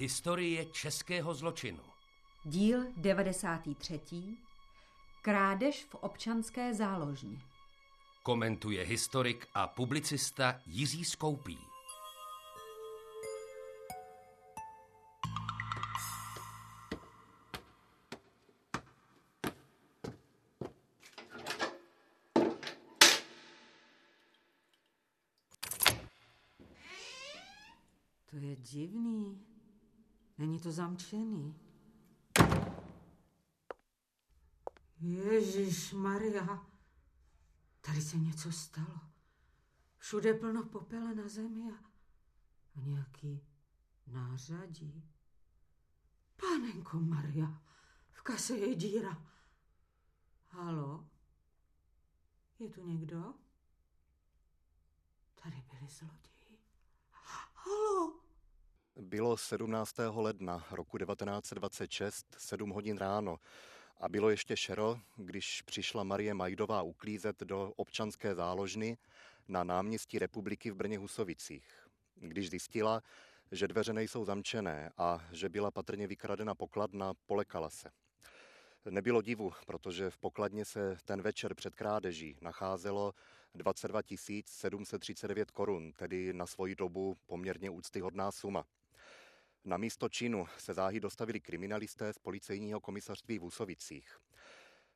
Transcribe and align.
Historie 0.00 0.64
českého 0.64 1.34
zločinu. 1.34 1.82
Díl 2.44 2.86
93. 2.96 4.00
Krádež 5.22 5.84
v 5.84 5.94
občanské 5.94 6.74
záložně. 6.74 7.38
Komentuje 8.22 8.84
historik 8.84 9.46
a 9.54 9.66
publicista 9.66 10.60
Jiří 10.66 11.04
Skoupí. 11.04 11.58
To 28.30 28.36
je 28.36 28.56
divný. 28.56 29.09
Není 30.40 30.60
to 30.60 30.72
zamčený. 30.72 31.60
Ježíš 35.00 35.92
Maria, 35.92 36.66
tady 37.80 38.02
se 38.02 38.16
něco 38.16 38.52
stalo. 38.52 39.00
Všude 39.98 40.34
plno 40.34 40.64
popele 40.64 41.14
na 41.14 41.28
zemi 41.28 41.72
a, 41.72 41.74
a 42.76 42.80
nějaký 42.80 43.46
nářadí. 44.06 45.10
Panenko 46.36 47.00
Maria, 47.00 47.62
v 48.10 48.22
kase 48.22 48.56
je 48.56 48.74
díra. 48.74 49.26
Halo? 50.48 51.08
Je 52.58 52.70
tu 52.70 52.86
někdo? 52.86 53.34
Tady 55.42 55.62
byli 55.70 55.90
zloději. 55.90 56.58
Halo? 57.54 58.19
Bylo 58.96 59.36
17. 59.36 59.94
ledna 60.14 60.66
roku 60.70 60.98
1926, 60.98 62.26
7 62.38 62.70
hodin 62.70 62.98
ráno 62.98 63.38
a 63.98 64.08
bylo 64.08 64.30
ještě 64.30 64.56
šero, 64.56 65.00
když 65.16 65.62
přišla 65.62 66.04
Marie 66.04 66.34
Majdová 66.34 66.82
uklízet 66.82 67.40
do 67.40 67.72
občanské 67.76 68.34
záložny 68.34 68.98
na 69.48 69.64
náměstí 69.64 70.18
republiky 70.18 70.70
v 70.70 70.74
Brně 70.74 70.98
Husovicích. 70.98 71.88
Když 72.14 72.50
zjistila, 72.50 73.02
že 73.52 73.68
dveře 73.68 73.92
nejsou 73.92 74.24
zamčené 74.24 74.90
a 74.98 75.24
že 75.32 75.48
byla 75.48 75.70
patrně 75.70 76.06
vykradena 76.06 76.54
pokladna, 76.54 77.14
polekala 77.26 77.70
se. 77.70 77.90
Nebylo 78.90 79.22
divu, 79.22 79.52
protože 79.66 80.10
v 80.10 80.18
pokladně 80.18 80.64
se 80.64 80.96
ten 81.04 81.22
večer 81.22 81.54
před 81.54 81.74
krádeží 81.74 82.36
nacházelo 82.40 83.14
22 83.54 84.00
739 84.46 85.50
korun, 85.50 85.92
tedy 85.92 86.32
na 86.32 86.46
svoji 86.46 86.74
dobu 86.74 87.16
poměrně 87.26 87.70
úctyhodná 87.70 88.32
suma. 88.32 88.66
Na 89.64 89.76
místo 89.76 90.08
činu 90.08 90.46
se 90.58 90.74
záhy 90.74 91.00
dostavili 91.00 91.40
kriminalisté 91.40 92.12
z 92.12 92.18
policejního 92.18 92.80
komisařství 92.80 93.38
v 93.38 93.44
Úsovicích. 93.44 94.18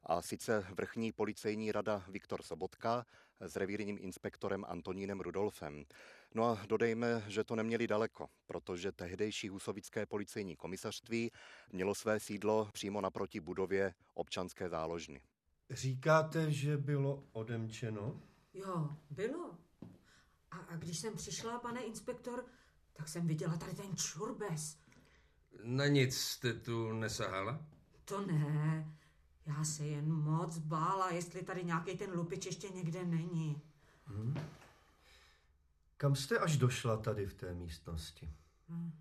A 0.03 0.23
sice 0.23 0.67
vrchní 0.79 1.13
policejní 1.13 1.73
rada 1.73 2.05
Viktor 2.09 2.43
Sobotka 2.43 3.07
s 3.41 3.57
revírním 3.57 3.99
inspektorem 4.01 4.65
Antonínem 4.69 5.21
Rudolfem. 5.21 5.85
No 6.35 6.45
a 6.45 6.67
dodejme, 6.67 7.25
že 7.29 7.45
to 7.45 7.57
neměli 7.57 7.87
daleko, 7.87 8.29
protože 8.47 8.93
tehdejší 8.93 9.49
husovické 9.49 10.07
policejní 10.07 10.57
komisařství 10.57 11.31
mělo 11.73 11.95
své 11.95 12.21
sídlo 12.21 12.71
přímo 12.73 13.01
naproti 13.01 13.41
budově 13.41 13.95
občanské 14.15 14.69
záložny. 14.69 15.21
Říkáte, 15.71 16.53
že 16.53 16.77
bylo 16.77 17.25
odemčeno? 17.33 18.21
Jo, 18.55 18.91
bylo. 19.11 19.59
A, 20.51 20.57
a 20.57 20.77
když 20.77 20.99
jsem 20.99 21.15
přišla, 21.17 21.59
pane 21.59 21.83
inspektor, 21.83 22.45
tak 22.97 23.09
jsem 23.09 23.27
viděla 23.27 23.57
tady 23.57 23.75
ten 23.75 23.97
čurbes. 23.97 24.79
Na 25.63 25.87
nic 25.87 26.17
jste 26.17 26.55
tu 26.55 26.93
nesahala? 26.93 27.61
To 28.05 28.27
ne. 28.27 28.95
Já 29.47 29.65
se 29.65 29.85
jen 29.85 30.13
moc 30.13 30.59
bála, 30.59 31.11
jestli 31.11 31.43
tady 31.43 31.65
nějaký 31.65 31.97
ten 31.97 32.11
lupič 32.13 32.47
ještě 32.47 32.69
někde 32.69 33.05
není. 33.05 33.63
Hmm. 34.05 34.35
Kam 35.97 36.17
jste 36.17 36.39
až 36.39 36.57
došla 36.57 36.97
tady 36.97 37.27
v 37.27 37.35
té 37.35 37.55
místnosti? 37.55 38.35
Hmm. 38.69 38.93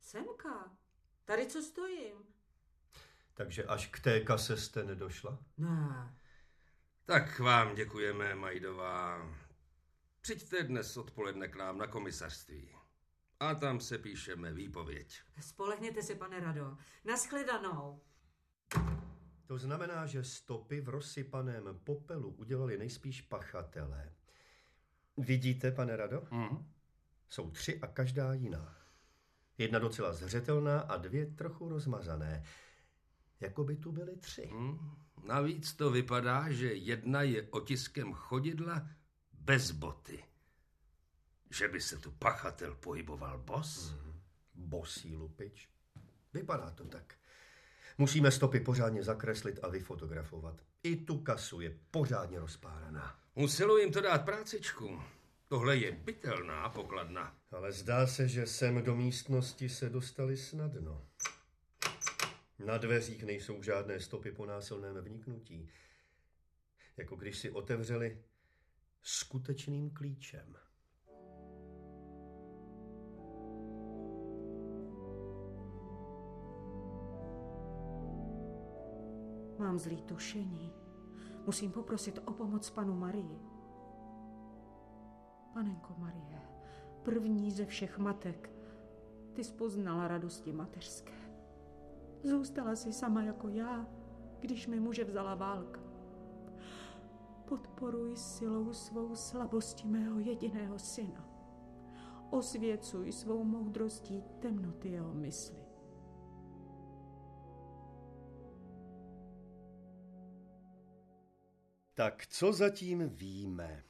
Semka. 0.00 0.70
Tady, 1.24 1.46
co 1.46 1.62
stojím. 1.62 2.14
Takže 3.34 3.64
až 3.64 3.86
k 3.86 4.00
té 4.00 4.20
kase 4.20 4.56
jste 4.56 4.84
nedošla? 4.84 5.38
Ne. 5.58 6.14
Tak 7.04 7.38
vám 7.38 7.74
děkujeme, 7.74 8.34
Majdová. 8.34 9.30
Přijďte 10.20 10.62
dnes 10.62 10.96
odpoledne 10.96 11.48
k 11.48 11.56
nám 11.56 11.78
na 11.78 11.86
komisařství. 11.86 12.79
A 13.40 13.54
tam 13.54 13.80
se 13.80 13.98
píšeme 13.98 14.52
výpověď. 14.52 15.20
Spolehněte 15.40 16.02
se, 16.02 16.14
pane 16.14 16.40
Rado. 16.40 16.76
Naschledanou. 17.04 18.00
To 19.46 19.58
znamená, 19.58 20.06
že 20.06 20.24
stopy 20.24 20.80
v 20.80 20.88
rozsypaném 20.88 21.80
popelu 21.84 22.30
udělali 22.30 22.78
nejspíš 22.78 23.20
pachatelé. 23.20 24.12
Vidíte, 25.16 25.72
pane 25.72 25.96
Rado? 25.96 26.28
Mm. 26.30 26.72
Jsou 27.28 27.50
tři 27.50 27.80
a 27.80 27.86
každá 27.86 28.32
jiná. 28.32 28.76
Jedna 29.58 29.78
docela 29.78 30.12
zřetelná 30.12 30.80
a 30.80 30.96
dvě 30.96 31.26
trochu 31.26 31.68
rozmazané. 31.68 32.44
Jako 33.40 33.64
by 33.64 33.76
tu 33.76 33.92
byly 33.92 34.16
tři. 34.16 34.50
Mm. 34.52 34.78
Navíc 35.26 35.74
to 35.74 35.90
vypadá, 35.90 36.52
že 36.52 36.74
jedna 36.74 37.22
je 37.22 37.48
otiskem 37.50 38.12
chodidla 38.12 38.88
bez 39.32 39.70
boty. 39.70 40.24
Že 41.50 41.68
by 41.68 41.80
se 41.80 41.96
tu 41.96 42.10
pachatel 42.10 42.74
pohyboval 42.74 43.38
bos? 43.38 43.90
Mm. 43.90 44.20
Bosí 44.54 45.16
lupič. 45.16 45.68
Vypadá 46.34 46.70
to 46.70 46.84
tak. 46.84 47.14
Musíme 47.98 48.30
stopy 48.30 48.60
pořádně 48.60 49.02
zakreslit 49.02 49.58
a 49.62 49.68
vyfotografovat. 49.68 50.62
I 50.82 50.96
tu 50.96 51.18
kasu 51.18 51.60
je 51.60 51.78
pořádně 51.90 52.38
rozpáraná. 52.38 53.20
Muselo 53.36 53.78
jim 53.78 53.92
to 53.92 54.00
dát 54.00 54.24
prácičku. 54.24 55.02
Tohle 55.48 55.76
je 55.76 55.92
bytelná 55.92 56.68
pokladna. 56.68 57.36
Ale 57.50 57.72
zdá 57.72 58.06
se, 58.06 58.28
že 58.28 58.46
sem 58.46 58.82
do 58.82 58.96
místnosti 58.96 59.68
se 59.68 59.90
dostali 59.90 60.36
snadno. 60.36 61.06
Na 62.58 62.78
dveřích 62.78 63.22
nejsou 63.22 63.62
žádné 63.62 64.00
stopy 64.00 64.32
po 64.32 64.46
násilném 64.46 64.96
vniknutí. 64.96 65.70
Jako 66.96 67.16
když 67.16 67.38
si 67.38 67.50
otevřeli 67.50 68.22
skutečným 69.02 69.90
klíčem. 69.90 70.56
Mám 79.70 79.78
zlý 79.78 80.02
tušení. 80.02 80.72
Musím 81.46 81.72
poprosit 81.72 82.18
o 82.24 82.32
pomoc 82.32 82.70
panu 82.70 82.94
Marii. 82.94 83.38
Panenko 85.54 85.94
Marie, 85.98 86.40
první 87.02 87.50
ze 87.50 87.66
všech 87.66 87.98
matek, 87.98 88.50
ty 89.32 89.44
spoznala 89.44 90.08
radosti 90.08 90.52
mateřské. 90.52 91.12
Zůstala 92.22 92.76
si 92.76 92.92
sama 92.92 93.22
jako 93.22 93.48
já, 93.48 93.86
když 94.40 94.66
mi 94.66 94.80
muže 94.80 95.04
vzala 95.04 95.34
válka. 95.34 95.80
Podporuj 97.44 98.16
silou 98.16 98.72
svou 98.72 99.14
slabosti 99.14 99.88
mého 99.88 100.18
jediného 100.18 100.78
syna. 100.78 101.28
Osvěcuj 102.30 103.12
svou 103.12 103.44
moudrostí 103.44 104.24
temnoty 104.38 104.88
jeho 104.88 105.14
mysli. 105.14 105.69
Tak 112.00 112.26
co 112.26 112.52
zatím 112.52 113.08
víme? 113.08 113.84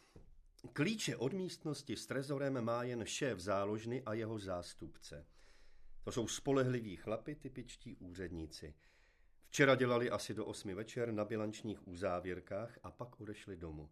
Klíče 0.72 1.16
od 1.16 1.32
místnosti 1.32 1.96
s 1.96 2.06
trezorem 2.06 2.64
má 2.64 2.82
jen 2.82 3.04
šéf 3.04 3.38
záložny 3.38 4.02
a 4.02 4.14
jeho 4.14 4.38
zástupce. 4.38 5.26
To 6.04 6.12
jsou 6.12 6.28
spolehliví 6.28 6.96
chlapi, 6.96 7.34
typičtí 7.34 7.96
úředníci. 7.96 8.74
Včera 9.46 9.74
dělali 9.74 10.10
asi 10.10 10.34
do 10.34 10.46
osmi 10.46 10.74
večer 10.74 11.12
na 11.12 11.24
bilančních 11.24 11.88
uzávěrkách 11.88 12.78
a 12.82 12.90
pak 12.90 13.20
odešli 13.20 13.56
domů. 13.56 13.90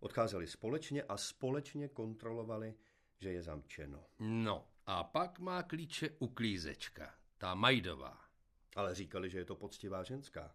Odcházeli 0.00 0.46
společně 0.46 1.02
a 1.02 1.16
společně 1.16 1.88
kontrolovali, 1.88 2.74
že 3.18 3.32
je 3.32 3.42
zamčeno. 3.42 4.06
No 4.18 4.68
a 4.86 5.04
pak 5.04 5.38
má 5.38 5.62
klíče 5.62 6.10
uklízečka, 6.18 7.14
ta 7.38 7.54
Majdová. 7.54 8.20
Ale 8.76 8.94
říkali, 8.94 9.30
že 9.30 9.38
je 9.38 9.44
to 9.44 9.56
poctivá 9.56 10.02
ženská. 10.02 10.54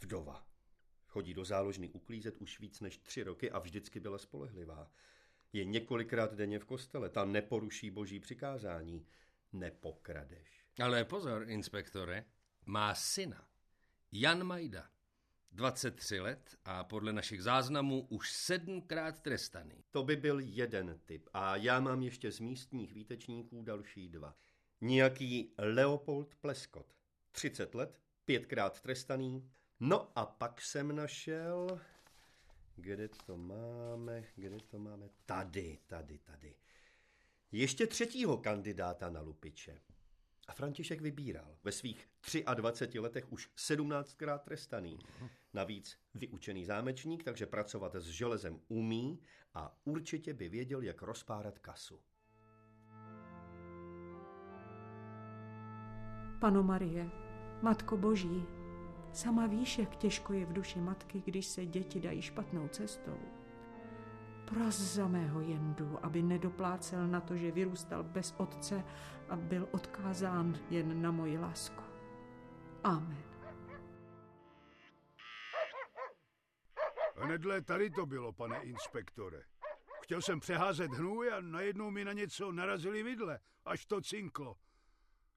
Vdova. 0.00 0.51
Chodí 1.12 1.34
do 1.34 1.44
záložny 1.44 1.88
uklízet 1.88 2.36
už 2.38 2.60
víc 2.60 2.80
než 2.80 2.98
tři 2.98 3.22
roky 3.22 3.50
a 3.50 3.58
vždycky 3.58 4.00
byla 4.00 4.18
spolehlivá. 4.18 4.90
Je 5.52 5.64
několikrát 5.64 6.34
denně 6.34 6.58
v 6.58 6.64
kostele, 6.64 7.08
ta 7.08 7.24
neporuší 7.24 7.90
boží 7.90 8.20
přikázání. 8.20 9.06
Nepokradeš. 9.52 10.64
Ale 10.82 11.04
pozor, 11.04 11.44
inspektore, 11.48 12.24
má 12.66 12.94
syna. 12.94 13.48
Jan 14.12 14.44
Majda. 14.44 14.90
23 15.52 16.20
let 16.20 16.56
a 16.64 16.84
podle 16.84 17.12
našich 17.12 17.42
záznamů 17.42 18.06
už 18.08 18.32
sedmkrát 18.32 19.22
trestaný. 19.22 19.84
To 19.90 20.02
by 20.02 20.16
byl 20.16 20.40
jeden 20.40 21.00
typ 21.04 21.28
a 21.32 21.56
já 21.56 21.80
mám 21.80 22.02
ještě 22.02 22.32
z 22.32 22.40
místních 22.40 22.92
výtečníků 22.92 23.62
další 23.62 24.08
dva. 24.08 24.36
Nějaký 24.80 25.54
Leopold 25.58 26.34
Pleskot. 26.34 26.94
30 27.32 27.74
let, 27.74 28.00
pětkrát 28.24 28.80
trestaný. 28.80 29.50
No 29.84 30.12
a 30.14 30.26
pak 30.26 30.60
jsem 30.60 30.96
našel... 30.96 31.80
Kde 32.76 33.08
to 33.08 33.36
máme, 33.36 34.24
kde 34.36 34.58
to 34.70 34.78
máme? 34.78 35.08
Tady, 35.26 35.78
tady, 35.86 36.18
tady. 36.18 36.54
Ještě 37.52 37.86
třetího 37.86 38.38
kandidáta 38.38 39.10
na 39.10 39.20
lupiče. 39.20 39.80
A 40.48 40.52
František 40.52 41.00
vybíral. 41.00 41.56
Ve 41.64 41.72
svých 41.72 42.08
23 42.54 42.98
letech 42.98 43.32
už 43.32 43.50
17krát 43.56 44.38
trestaný. 44.38 44.98
Navíc 45.54 45.98
vyučený 46.14 46.64
zámečník, 46.64 47.24
takže 47.24 47.46
pracovat 47.46 47.94
s 47.94 48.06
železem 48.06 48.60
umí 48.68 49.20
a 49.54 49.78
určitě 49.84 50.34
by 50.34 50.48
věděl, 50.48 50.82
jak 50.82 51.02
rozpárat 51.02 51.58
kasu. 51.58 52.00
Pano 56.40 56.62
Marie, 56.62 57.10
Matko 57.62 57.96
Boží, 57.96 58.61
sama 59.12 59.46
víš, 59.46 59.78
jak 59.78 59.96
těžko 59.96 60.32
je 60.32 60.46
v 60.46 60.52
duši 60.52 60.80
matky, 60.80 61.22
když 61.26 61.46
se 61.46 61.66
děti 61.66 62.00
dají 62.00 62.22
špatnou 62.22 62.68
cestou. 62.68 63.18
Pros 64.44 64.74
za 64.74 65.08
mého 65.08 65.40
jendu, 65.40 65.98
aby 66.02 66.22
nedoplácel 66.22 67.08
na 67.08 67.20
to, 67.20 67.36
že 67.36 67.52
vyrůstal 67.52 68.02
bez 68.02 68.34
otce 68.36 68.84
a 69.28 69.36
byl 69.36 69.68
odkázán 69.72 70.58
jen 70.70 71.02
na 71.02 71.10
moji 71.10 71.38
lásku. 71.38 71.82
Amen. 72.84 73.24
Hnedle 77.16 77.62
tady 77.62 77.90
to 77.90 78.06
bylo, 78.06 78.32
pane 78.32 78.62
inspektore. 78.62 79.42
Chtěl 80.02 80.22
jsem 80.22 80.40
přeházet 80.40 80.90
hnůj 80.90 81.32
a 81.32 81.40
najednou 81.40 81.90
mi 81.90 82.04
na 82.04 82.12
něco 82.12 82.52
narazili 82.52 83.02
vidle, 83.02 83.38
až 83.64 83.86
to 83.86 84.00
cinklo. 84.00 84.56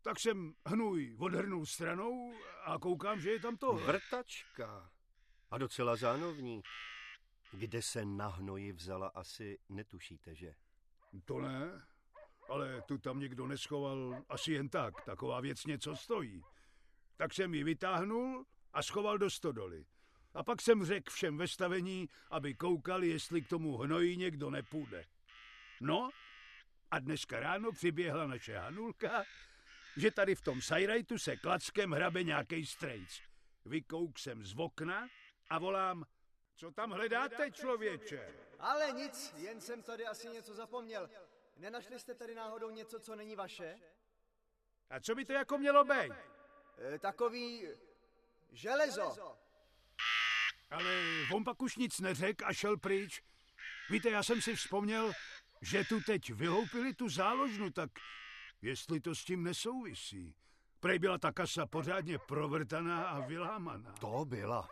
Tak 0.05 0.19
jsem 0.19 0.53
hnůj 0.65 1.15
odhrnul 1.19 1.65
stranou 1.65 2.33
a 2.63 2.79
koukám, 2.79 3.19
že 3.19 3.31
je 3.31 3.39
tam 3.39 3.57
to. 3.57 3.73
Vrtačka. 3.73 4.91
A 5.51 5.57
docela 5.57 5.95
zánovní. 5.95 6.61
Kde 7.51 7.81
se 7.81 8.05
na 8.05 8.27
hnoji 8.27 8.71
vzala, 8.71 9.07
asi 9.07 9.59
netušíte, 9.69 10.35
že? 10.35 10.55
To 11.25 11.39
ne, 11.39 11.81
ale 12.49 12.81
tu 12.81 12.97
tam 12.97 13.19
někdo 13.19 13.47
neschoval 13.47 14.23
asi 14.29 14.51
jen 14.51 14.69
tak. 14.69 15.01
Taková 15.05 15.41
věc 15.41 15.65
něco 15.65 15.95
stojí. 15.95 16.43
Tak 17.17 17.33
jsem 17.33 17.53
ji 17.53 17.63
vytáhnul 17.63 18.45
a 18.73 18.83
schoval 18.83 19.17
do 19.17 19.29
stodoly. 19.29 19.85
A 20.33 20.43
pak 20.43 20.61
jsem 20.61 20.85
řekl 20.85 21.11
všem 21.11 21.37
ve 21.37 21.47
stavení, 21.47 22.09
aby 22.29 22.53
koukali, 22.53 23.07
jestli 23.07 23.41
k 23.41 23.47
tomu 23.49 23.77
hnoji 23.77 24.17
někdo 24.17 24.49
nepůjde. 24.49 25.05
No, 25.81 26.09
a 26.91 26.99
dneska 26.99 27.39
ráno 27.39 27.71
přiběhla 27.71 28.27
naše 28.27 28.57
Hanulka, 28.57 29.23
že 29.97 30.11
tady 30.11 30.35
v 30.35 30.41
tom 30.41 30.61
sajrajtu 30.61 31.17
se 31.17 31.37
klackem 31.37 31.91
hrabe 31.91 32.23
nějaký 32.23 32.65
strejc. 32.65 33.21
Vykouk 33.65 34.19
jsem 34.19 34.45
z 34.45 34.55
okna 34.57 35.07
a 35.49 35.59
volám, 35.59 36.05
co 36.55 36.71
tam 36.71 36.91
hledáte, 36.91 37.51
člověče? 37.51 38.33
Ale 38.59 38.91
nic, 38.91 39.33
jen 39.37 39.61
jsem 39.61 39.83
tady 39.83 40.05
asi 40.05 40.27
něco 40.29 40.53
zapomněl. 40.53 41.09
Nenašli 41.57 41.99
jste 41.99 42.15
tady 42.15 42.35
náhodou 42.35 42.69
něco, 42.69 42.99
co 42.99 43.15
není 43.15 43.35
vaše? 43.35 43.75
A 44.89 44.99
co 44.99 45.15
by 45.15 45.25
to 45.25 45.33
jako 45.33 45.57
mělo 45.57 45.83
být? 45.83 46.11
E, 46.77 46.99
takový 46.99 47.67
železo. 48.51 49.37
Ale 50.69 51.03
on 51.33 51.43
pak 51.43 51.61
už 51.61 51.75
nic 51.75 51.99
neřekl 51.99 52.45
a 52.45 52.53
šel 52.53 52.77
pryč. 52.77 53.23
Víte, 53.89 54.09
já 54.09 54.23
jsem 54.23 54.41
si 54.41 54.55
vzpomněl, 54.55 55.11
že 55.61 55.83
tu 55.83 56.01
teď 56.01 56.33
vyhoupili 56.33 56.93
tu 56.93 57.09
záložnu, 57.09 57.69
tak 57.71 57.89
jestli 58.65 58.99
to 58.99 59.15
s 59.15 59.25
tím 59.25 59.43
nesouvisí. 59.43 60.35
Prej 60.79 60.99
byla 60.99 61.17
ta 61.17 61.31
kasa 61.31 61.65
pořádně 61.65 62.17
provrtaná 62.17 63.05
a 63.05 63.19
vylámaná. 63.19 63.91
To 63.91 64.25
byla. 64.25 64.69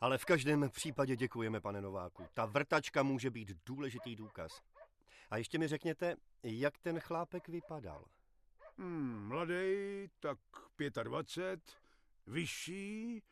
Ale 0.00 0.18
v 0.18 0.24
každém 0.24 0.70
případě 0.70 1.16
děkujeme, 1.16 1.60
pane 1.60 1.80
Nováku. 1.80 2.26
Ta 2.34 2.46
vrtačka 2.46 3.02
může 3.02 3.30
být 3.30 3.52
důležitý 3.66 4.16
důkaz. 4.16 4.62
A 5.30 5.36
ještě 5.36 5.58
mi 5.58 5.68
řekněte, 5.68 6.16
jak 6.42 6.78
ten 6.78 7.00
chlápek 7.00 7.48
vypadal. 7.48 8.04
Hmm, 8.78 9.28
mladý, 9.28 9.54
tak 10.20 10.38
25, 11.02 11.76
vyšší, 12.26 13.22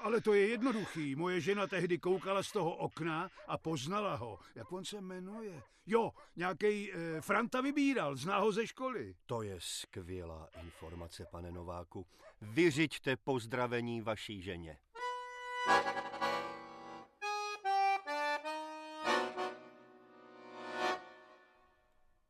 ale 0.00 0.20
to 0.20 0.34
je 0.34 0.48
jednoduchý. 0.48 1.16
Moje 1.16 1.40
žena 1.40 1.66
tehdy 1.66 1.98
koukala 1.98 2.42
z 2.42 2.52
toho 2.52 2.76
okna 2.76 3.30
a 3.46 3.58
poznala 3.58 4.14
ho. 4.14 4.38
Jak 4.54 4.72
on 4.72 4.84
se 4.84 5.00
jmenuje? 5.00 5.62
Jo, 5.86 6.12
nějaký 6.36 6.92
e, 6.92 7.20
Franta 7.20 7.60
vybíral, 7.60 8.16
zná 8.16 8.38
ho 8.38 8.52
ze 8.52 8.66
školy. 8.66 9.14
To 9.26 9.42
je 9.42 9.56
skvělá 9.58 10.48
informace, 10.62 11.26
pane 11.30 11.52
Nováku. 11.52 12.06
Vyřiďte 12.40 13.16
pozdravení 13.16 14.00
vaší 14.00 14.42
ženě. 14.42 14.78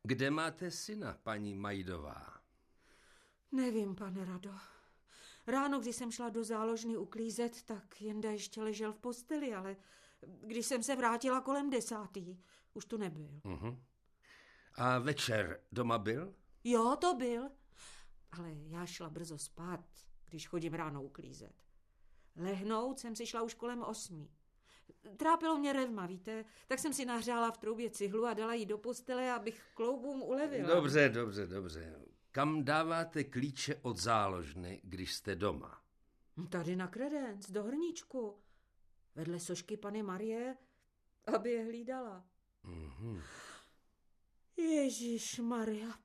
Kde 0.02 0.31
máte 0.31 0.70
syna, 0.70 1.19
paní 1.22 1.55
Majdová? 1.55 2.40
Nevím, 3.52 3.94
pane 3.94 4.25
Rado. 4.25 4.55
Ráno, 5.48 5.80
když 5.80 5.96
jsem 5.96 6.10
šla 6.10 6.28
do 6.28 6.44
záložny 6.44 6.96
uklízet, 6.96 7.62
tak 7.62 8.00
Jenda 8.00 8.30
ještě 8.30 8.62
ležel 8.62 8.92
v 8.92 8.98
posteli, 8.98 9.54
ale 9.54 9.76
když 10.40 10.66
jsem 10.66 10.82
se 10.82 10.96
vrátila 10.96 11.40
kolem 11.40 11.70
desátý, 11.70 12.38
už 12.74 12.84
tu 12.84 12.96
nebyl. 12.96 13.40
Uh-huh. 13.44 13.78
A 14.74 14.98
večer 14.98 15.60
doma 15.72 15.98
byl? 15.98 16.34
Jo, 16.64 16.96
to 17.00 17.14
byl. 17.14 17.50
Ale 18.32 18.50
já 18.68 18.86
šla 18.86 19.10
brzo 19.10 19.38
spát, 19.38 19.84
když 20.28 20.48
chodím 20.48 20.74
ráno 20.74 21.02
uklízet. 21.02 21.54
Lehnout 22.36 22.98
jsem 22.98 23.16
si 23.16 23.26
šla 23.26 23.42
už 23.42 23.54
kolem 23.54 23.82
osmi. 23.82 24.28
Trápilo 25.16 25.58
mě 25.58 25.72
revma, 25.72 26.06
víte, 26.06 26.44
tak 26.66 26.78
jsem 26.78 26.92
si 26.92 27.04
nahřála 27.04 27.50
v 27.50 27.58
troubě 27.58 27.90
cihlu 27.90 28.26
a 28.26 28.34
dala 28.34 28.54
ji 28.54 28.66
do 28.66 28.78
postele, 28.78 29.32
abych 29.32 29.62
kloubům 29.74 30.22
ulevila. 30.22 30.74
Dobře, 30.74 31.08
dobře, 31.08 31.46
dobře. 31.46 32.07
Kam 32.32 32.65
dáváte 32.65 33.25
klíče 33.25 33.77
od 33.82 33.97
záložny, 33.97 34.81
když 34.85 35.15
jste 35.15 35.35
doma? 35.35 35.82
Tady 36.49 36.77
na 36.77 36.89
kredenc, 36.89 37.51
do 37.51 37.63
hrníčku. 37.65 38.39
Vedle 39.15 39.41
sošky 39.41 39.77
pany 39.77 40.03
Marie, 40.03 40.56
aby 41.37 41.51
je 41.51 41.65
hlídala. 41.65 42.25
Mm-hmm. 42.65 43.23
Ježíš 44.56 45.39
Maria, 45.39 45.99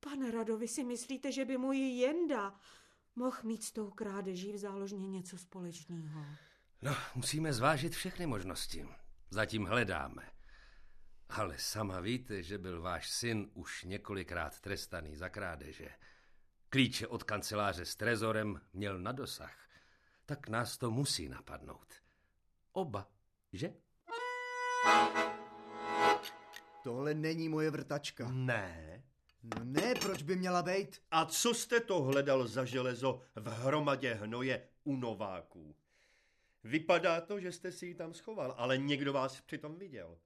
pane 0.00 0.30
Radovi, 0.30 0.68
si 0.68 0.84
myslíte, 0.84 1.32
že 1.32 1.44
by 1.44 1.58
můj 1.58 1.78
Jenda 1.78 2.60
mohl 3.16 3.36
mít 3.42 3.62
s 3.62 3.72
tou 3.72 3.90
krádeží 3.90 4.52
v 4.52 4.58
záložně 4.58 5.08
něco 5.08 5.38
společného? 5.38 6.24
No, 6.82 6.94
musíme 7.14 7.52
zvážit 7.52 7.94
všechny 7.94 8.26
možnosti. 8.26 8.88
Zatím 9.30 9.64
hledáme. 9.64 10.35
Ale 11.28 11.58
sama 11.58 12.00
víte, 12.00 12.42
že 12.42 12.58
byl 12.58 12.82
váš 12.82 13.10
syn 13.10 13.50
už 13.54 13.84
několikrát 13.84 14.60
trestaný 14.60 15.16
za 15.16 15.28
krádeže. 15.28 15.88
Klíče 16.68 17.06
od 17.06 17.22
kanceláře 17.22 17.84
s 17.84 17.96
trezorem 17.96 18.60
měl 18.72 18.98
na 18.98 19.12
dosah. 19.12 19.68
Tak 20.26 20.48
nás 20.48 20.78
to 20.78 20.90
musí 20.90 21.28
napadnout. 21.28 21.94
Oba, 22.72 23.10
že? 23.52 23.74
Tohle 26.82 27.14
není 27.14 27.48
moje 27.48 27.70
vrtačka. 27.70 28.28
Ne. 28.32 29.02
No 29.42 29.64
ne, 29.64 29.94
proč 29.94 30.22
by 30.22 30.36
měla 30.36 30.62
být? 30.62 31.02
A 31.10 31.24
co 31.24 31.54
jste 31.54 31.80
to 31.80 32.02
hledal 32.02 32.46
za 32.46 32.64
železo 32.64 33.22
v 33.34 33.48
hromadě 33.48 34.14
hnoje 34.14 34.68
u 34.84 34.96
Nováků? 34.96 35.76
Vypadá 36.64 37.20
to, 37.20 37.40
že 37.40 37.52
jste 37.52 37.72
si 37.72 37.86
ji 37.86 37.94
tam 37.94 38.14
schoval, 38.14 38.54
ale 38.56 38.78
někdo 38.78 39.12
vás 39.12 39.40
přitom 39.40 39.78
viděl. 39.78 40.18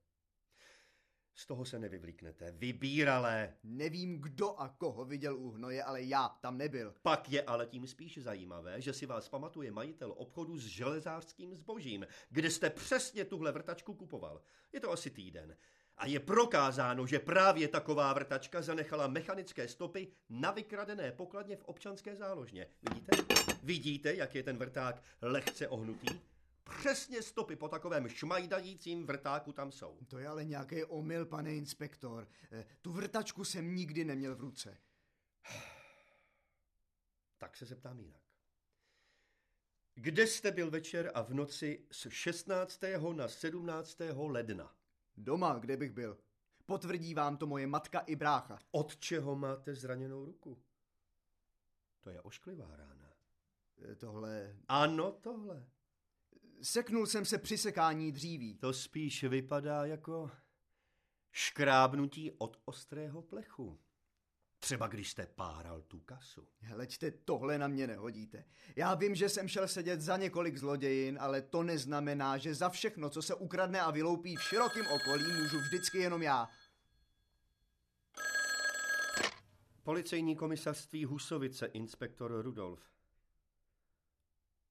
Z 1.34 1.46
toho 1.46 1.64
se 1.64 1.78
nevyvlíknete. 1.78 2.52
Vybíralé. 2.52 3.54
Nevím, 3.64 4.20
kdo 4.20 4.60
a 4.60 4.68
koho 4.68 5.04
viděl 5.04 5.36
u 5.36 5.50
hnoje, 5.50 5.82
ale 5.84 6.02
já 6.02 6.28
tam 6.28 6.58
nebyl. 6.58 6.94
Pak 7.02 7.30
je 7.30 7.42
ale 7.42 7.66
tím 7.66 7.86
spíš 7.86 8.18
zajímavé, 8.18 8.80
že 8.80 8.92
si 8.92 9.06
vás 9.06 9.28
pamatuje 9.28 9.70
majitel 9.70 10.14
obchodu 10.16 10.58
s 10.58 10.66
železářským 10.66 11.54
zbožím, 11.54 12.06
kde 12.30 12.50
jste 12.50 12.70
přesně 12.70 13.24
tuhle 13.24 13.52
vrtačku 13.52 13.94
kupoval. 13.94 14.42
Je 14.72 14.80
to 14.80 14.90
asi 14.90 15.10
týden. 15.10 15.56
A 15.96 16.06
je 16.06 16.20
prokázáno, 16.20 17.06
že 17.06 17.18
právě 17.18 17.68
taková 17.68 18.12
vrtačka 18.12 18.62
zanechala 18.62 19.06
mechanické 19.06 19.68
stopy 19.68 20.08
na 20.28 20.50
vykradené 20.50 21.12
pokladně 21.12 21.56
v 21.56 21.64
občanské 21.64 22.16
záložně. 22.16 22.66
Vidíte? 22.82 23.16
Vidíte, 23.62 24.14
jak 24.14 24.34
je 24.34 24.42
ten 24.42 24.56
vrták 24.56 25.02
lehce 25.22 25.68
ohnutý? 25.68 26.20
Přesně 26.78 27.22
stopy 27.22 27.56
po 27.56 27.68
takovém 27.68 28.08
šmajdajícím 28.08 29.06
vrtáku 29.06 29.52
tam 29.52 29.72
jsou. 29.72 29.98
To 30.08 30.18
je 30.18 30.28
ale 30.28 30.44
nějaký 30.44 30.84
omyl, 30.84 31.26
pane 31.26 31.54
inspektor. 31.54 32.28
Eh, 32.52 32.64
Tu 32.82 32.92
vrtačku 32.92 33.44
jsem 33.44 33.74
nikdy 33.74 34.04
neměl 34.04 34.36
v 34.36 34.40
ruce. 34.40 34.78
Tak 37.38 37.56
se 37.56 37.66
zeptám 37.66 38.00
jinak. 38.00 38.22
Kde 39.94 40.26
jste 40.26 40.50
byl 40.50 40.70
večer 40.70 41.10
a 41.14 41.22
v 41.22 41.34
noci 41.34 41.86
z 41.90 42.08
16. 42.10 42.80
na 43.12 43.28
17. 43.28 43.98
ledna? 44.16 44.74
Doma, 45.16 45.58
kde 45.58 45.76
bych 45.76 45.92
byl. 45.92 46.18
Potvrdí 46.66 47.14
vám 47.14 47.36
to 47.36 47.46
moje 47.46 47.66
matka 47.66 47.98
i 47.98 48.16
brácha. 48.16 48.58
Od 48.70 48.96
čeho 48.96 49.36
máte 49.36 49.74
zraněnou 49.74 50.24
ruku? 50.24 50.62
To 52.00 52.10
je 52.10 52.20
ošklivá 52.20 52.76
rána. 52.76 53.12
E, 53.92 53.94
Tohle... 53.94 54.56
Ano, 54.68 55.12
tohle. 55.12 55.66
Seknul 56.62 57.06
jsem 57.06 57.24
se 57.24 57.38
při 57.38 57.58
sekání 57.58 58.12
dříví. 58.12 58.54
To 58.54 58.72
spíš 58.72 59.24
vypadá 59.24 59.84
jako 59.84 60.30
škrábnutí 61.32 62.30
od 62.38 62.56
ostrého 62.64 63.22
plechu. 63.22 63.80
Třeba 64.58 64.86
když 64.86 65.10
jste 65.10 65.26
páral 65.26 65.82
tu 65.82 66.00
kasu. 66.00 66.48
Hleďte, 66.60 67.10
tohle 67.10 67.58
na 67.58 67.68
mě 67.68 67.86
nehodíte. 67.86 68.44
Já 68.76 68.94
vím, 68.94 69.14
že 69.14 69.28
jsem 69.28 69.48
šel 69.48 69.68
sedět 69.68 70.00
za 70.00 70.16
několik 70.16 70.56
zlodějin, 70.56 71.18
ale 71.20 71.42
to 71.42 71.62
neznamená, 71.62 72.38
že 72.38 72.54
za 72.54 72.68
všechno, 72.68 73.10
co 73.10 73.22
se 73.22 73.34
ukradne 73.34 73.80
a 73.80 73.90
vyloupí 73.90 74.36
v 74.36 74.42
širokém 74.42 74.86
okolí, 74.86 75.32
můžu 75.32 75.58
vždycky 75.58 75.98
jenom 75.98 76.22
já. 76.22 76.48
Policejní 79.82 80.36
komisařství 80.36 81.04
Husovice, 81.04 81.66
inspektor 81.66 82.42
Rudolf. 82.42 82.80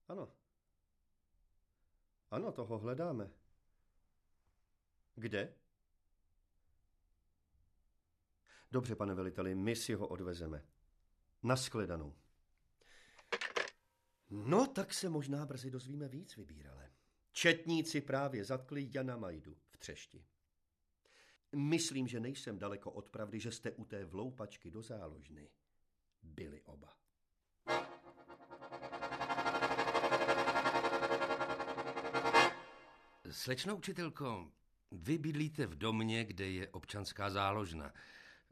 Ano. 0.08 0.39
Ano, 2.32 2.52
toho 2.52 2.78
hledáme. 2.80 3.32
Kde? 5.16 5.54
Dobře, 8.72 8.96
pane 8.96 9.14
veliteli, 9.14 9.56
my 9.56 9.76
si 9.76 9.94
ho 9.94 10.08
odvezeme. 10.08 10.66
Naschledanou. 11.44 12.16
No, 14.30 14.68
tak 14.68 14.94
se 14.94 15.10
možná 15.10 15.46
brzy 15.46 15.72
dozvíme 15.72 16.08
víc, 16.08 16.36
vybírale. 16.36 16.92
Četníci 17.32 18.02
právě 18.02 18.46
zatkli 18.46 18.90
Jana 18.94 19.18
Majdu 19.18 19.58
v 19.70 19.78
Třešti. 19.78 20.26
Myslím, 21.56 22.08
že 22.08 22.20
nejsem 22.20 22.60
daleko 22.60 22.92
od 22.92 23.10
pravdy, 23.10 23.40
že 23.40 23.52
jste 23.52 23.72
u 23.72 23.86
té 23.86 24.06
vloupačky 24.06 24.72
do 24.72 24.82
záložny 24.82 25.50
byli 26.22 26.62
oba. 26.62 26.98
Slečno 33.32 33.76
učitelko, 33.76 34.52
vy 34.92 35.18
bydlíte 35.18 35.68
v 35.68 35.76
domě, 35.76 36.26
kde 36.26 36.50
je 36.50 36.68
občanská 36.68 37.30
záložna. 37.30 37.94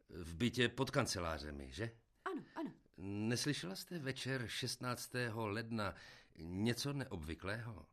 V 0.10 0.36
bytě 0.36 0.70
pod 0.70 0.92
kancelářemi, 0.92 1.72
že? 1.72 1.92
Ano, 2.26 2.42
ano. 2.56 2.72
Neslyšela 2.98 3.76
jste 3.76 4.00
večer 4.00 4.48
16. 4.48 5.12
ledna 5.36 5.96
něco 6.38 6.94
neobvyklého? 6.94 7.86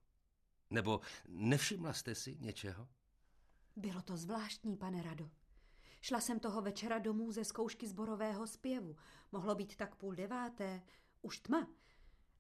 Nebo 0.71 1.01
nevšimla 1.29 1.93
jste 1.93 2.15
si 2.15 2.37
něčeho? 2.41 2.89
Bylo 3.77 4.03
to 4.03 4.17
zvláštní, 4.17 4.77
pane 4.77 5.03
Rado. 5.03 5.31
Šla 6.01 6.21
jsem 6.21 6.41
toho 6.41 6.63
večera 6.63 6.99
domů 6.99 7.33
ze 7.33 7.45
zkoušky 7.45 7.89
zborového 7.89 8.47
zpěvu. 8.47 8.97
Mohlo 9.33 9.55
být 9.55 9.77
tak 9.77 9.95
půl 9.95 10.15
deváté, 10.15 10.83
už 11.23 11.39
tma. 11.39 11.71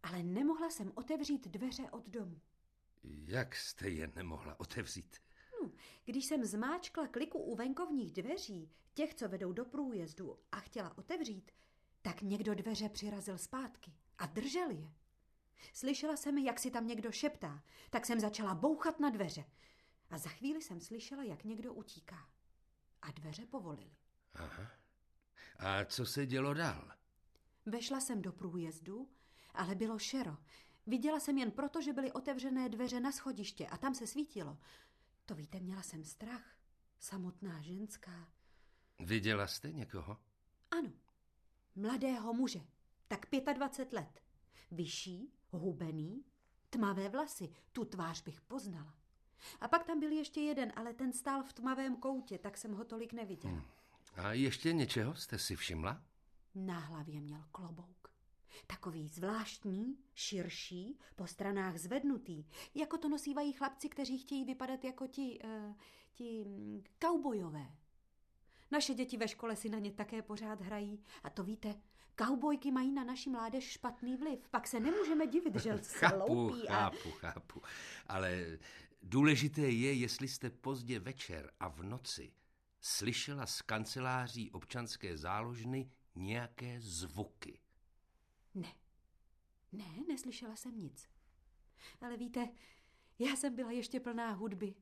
Ale 0.03 0.23
nemohla 0.23 0.71
jsem 0.71 0.93
otevřít 0.95 1.49
dveře 1.49 1.83
od 1.91 2.09
domu. 2.09 2.41
Jak 3.05 3.57
jste 3.57 3.89
je 3.89 4.13
nemohla 4.15 4.61
otevřít? 4.61 5.17
No, 5.63 5.71
když 6.05 6.25
jsem 6.25 6.45
zmáčkla 6.45 7.07
kliku 7.07 7.39
u 7.39 7.55
venkovních 7.57 8.13
dveří, 8.13 8.71
těch, 8.95 9.15
co 9.15 9.29
vedou 9.29 9.53
do 9.53 9.65
průjezdu, 9.65 10.39
a 10.53 10.61
chtěla 10.61 10.99
otevřít, 10.99 11.53
tak 12.03 12.23
někdo 12.23 12.55
dveře 12.55 12.89
přirazil 12.89 13.39
zpátky 13.39 13.93
a 14.19 14.27
držel 14.27 14.71
je. 14.71 14.93
Slyšela 15.73 16.17
jsem, 16.17 16.39
jak 16.39 16.61
si 16.61 16.71
tam 16.71 16.87
někdo 16.87 17.13
šeptá, 17.13 17.63
tak 17.91 18.07
jsem 18.07 18.21
začala 18.21 18.55
bouchat 18.55 19.01
na 19.01 19.11
dveře. 19.11 19.45
A 20.11 20.19
za 20.19 20.29
chvíli 20.29 20.63
jsem 20.63 20.81
slyšela, 20.81 21.23
jak 21.23 21.45
někdo 21.45 21.75
utíká. 21.75 22.29
A 23.03 23.11
dveře 23.11 23.47
povolili. 23.47 23.97
Aha. 24.35 24.71
A 25.59 25.85
co 25.85 26.07
se 26.07 26.27
dělo 26.27 26.55
dál? 26.55 26.93
Vešla 27.67 28.01
jsem 28.01 28.23
do 28.23 28.33
průjezdu, 28.33 29.09
ale 29.55 29.75
bylo 29.75 29.99
šero. 29.99 30.37
Viděla 30.87 31.21
jsem 31.21 31.39
jen 31.39 31.51
proto, 31.51 31.81
že 31.81 31.93
byly 31.93 32.13
otevřené 32.13 32.69
dveře 32.69 33.01
na 33.01 33.13
schodiště 33.13 33.67
a 33.67 33.77
tam 33.77 33.95
se 33.95 34.07
svítilo. 34.07 34.59
To 35.27 35.35
víte, 35.35 35.61
měla 35.61 35.83
jsem 35.83 36.05
strach. 36.05 36.57
Samotná 36.99 37.61
ženská. 37.61 38.29
Viděla 39.01 39.47
jste 39.47 39.73
někoho? 39.73 40.17
Ano, 40.71 40.93
mladého 41.75 42.35
muže, 42.35 42.61
tak 43.09 43.27
25 43.55 43.93
let. 43.93 44.21
Vyšší, 44.71 45.33
hubený, 45.51 46.25
tmavé 46.71 47.09
vlasy, 47.09 47.49
tu 47.73 47.85
tvář 47.85 48.23
bych 48.23 48.41
poznala. 48.41 48.95
A 49.61 49.69
pak 49.69 49.85
tam 49.85 50.01
byl 50.01 50.13
ještě 50.13 50.41
jeden, 50.41 50.73
ale 50.77 50.95
ten 50.95 51.13
stál 51.13 51.43
v 51.43 51.53
tmavém 51.53 51.97
koutě, 51.97 52.39
tak 52.39 52.59
jsem 52.59 52.75
ho 52.75 52.85
tolik 52.85 53.13
neviděla. 53.13 53.55
Hmm. 53.55 53.65
A 54.17 54.33
ještě 54.33 54.73
něčeho 54.73 55.15
jste 55.15 55.39
si 55.39 55.57
všimla? 55.57 56.03
Na 56.55 56.79
hlavě 56.79 57.21
měl 57.21 57.45
klobouk. 57.53 58.04
Takový 58.67 59.09
zvláštní, 59.09 59.99
širší, 60.15 60.99
po 61.17 61.27
stranách 61.27 61.79
zvednutý, 61.79 62.45
jako 62.75 62.99
to 62.99 63.09
nosívají 63.09 63.53
chlapci, 63.53 63.89
kteří 63.89 64.19
chtějí 64.19 64.45
vypadat 64.45 64.85
jako 64.85 65.07
ti, 65.07 65.39
uh, 65.45 65.75
ti 66.13 66.45
kaubojové. 66.99 67.67
Naše 68.71 68.95
děti 68.95 69.17
ve 69.17 69.29
škole 69.29 69.57
si 69.57 69.69
na 69.69 69.79
ně 69.79 69.93
také 69.93 70.23
pořád 70.23 70.61
hrají. 70.61 71.03
A 71.23 71.31
to 71.31 71.45
víte, 71.45 71.75
kaubojky 72.15 72.71
mají 72.71 72.93
na 72.93 73.05
naši 73.05 73.31
mládež 73.31 73.65
špatný 73.65 74.17
vliv. 74.17 74.49
Pak 74.51 74.69
se 74.69 74.81
nemůžeme 74.81 75.27
divit, 75.27 75.55
že 75.55 75.79
se 75.83 75.99
chápu, 75.99 76.53
a... 76.69 76.75
chápu, 76.75 77.11
chápu. 77.11 77.63
Ale 78.07 78.59
důležité 79.03 79.61
je, 79.61 79.93
jestli 79.93 80.29
jste 80.29 80.51
pozdě 80.51 81.01
večer 81.01 81.53
a 81.61 81.69
v 81.69 81.83
noci 81.83 82.33
slyšela 82.81 83.47
z 83.47 83.63
kanceláří 83.63 84.51
občanské 84.51 85.17
záložny 85.17 85.91
nějaké 86.15 86.81
zvuky. 86.81 87.61
Ne, 88.55 88.73
ne, 89.73 89.85
neslyšela 90.09 90.57
jsem 90.57 90.79
nic. 90.79 91.09
Ale 92.01 92.17
víte, 92.17 92.49
já 93.19 93.37
jsem 93.37 93.55
byla 93.55 93.71
ještě 93.71 94.01
plná 94.01 94.31
hudby. 94.31 94.75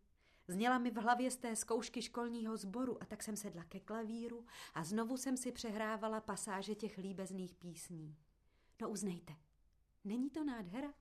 Zněla 0.48 0.78
mi 0.78 0.90
v 0.90 0.96
hlavě 0.96 1.30
z 1.30 1.36
té 1.36 1.56
zkoušky 1.56 2.02
školního 2.02 2.56
sboru 2.56 3.02
a 3.02 3.06
tak 3.06 3.22
jsem 3.22 3.36
sedla 3.36 3.64
ke 3.64 3.80
klavíru 3.80 4.46
a 4.74 4.84
znovu 4.84 5.16
jsem 5.16 5.36
si 5.36 5.52
přehrávala 5.52 6.20
pasáže 6.20 6.74
těch 6.74 6.98
líbezných 6.98 7.54
písní. 7.54 8.16
No 8.80 8.90
uznejte, 8.90 9.32
není 10.04 10.30
to 10.30 10.44
nádhera? 10.44 10.94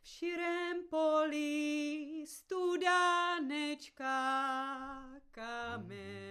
V 0.00 0.06
širém 0.08 0.88
poli 0.88 2.24
studánečka 2.26 4.10
kamena 5.30 6.30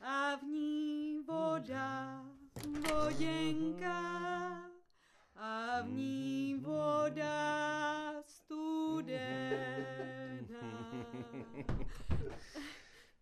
a 0.00 0.36
v 0.36 0.42
ní 0.42 1.18
voda 1.18 2.31
voděnka 2.66 4.02
a 5.36 5.80
v 5.82 5.88
ní 5.88 6.54
voda 6.60 8.12
studená. 8.26 9.52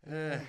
Eh, 0.06 0.47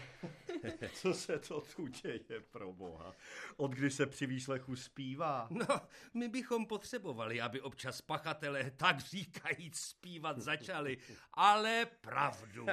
co 0.93 1.13
se 1.13 1.39
to 1.39 1.62
tu 1.75 1.88
děje, 1.88 2.41
pro 2.51 2.74
boha? 2.74 3.15
Od 3.57 3.71
kdy 3.71 3.91
se 3.91 4.05
při 4.05 4.25
výslechu 4.25 4.75
zpívá? 4.75 5.48
No, 5.50 5.81
my 6.13 6.29
bychom 6.29 6.65
potřebovali, 6.65 7.41
aby 7.41 7.62
občas 7.62 8.01
pachatelé 8.01 8.71
tak 8.71 9.00
říkajíc 9.00 9.79
zpívat 9.79 10.39
začali, 10.39 10.98
ale 11.33 11.86
pravdu. 12.01 12.65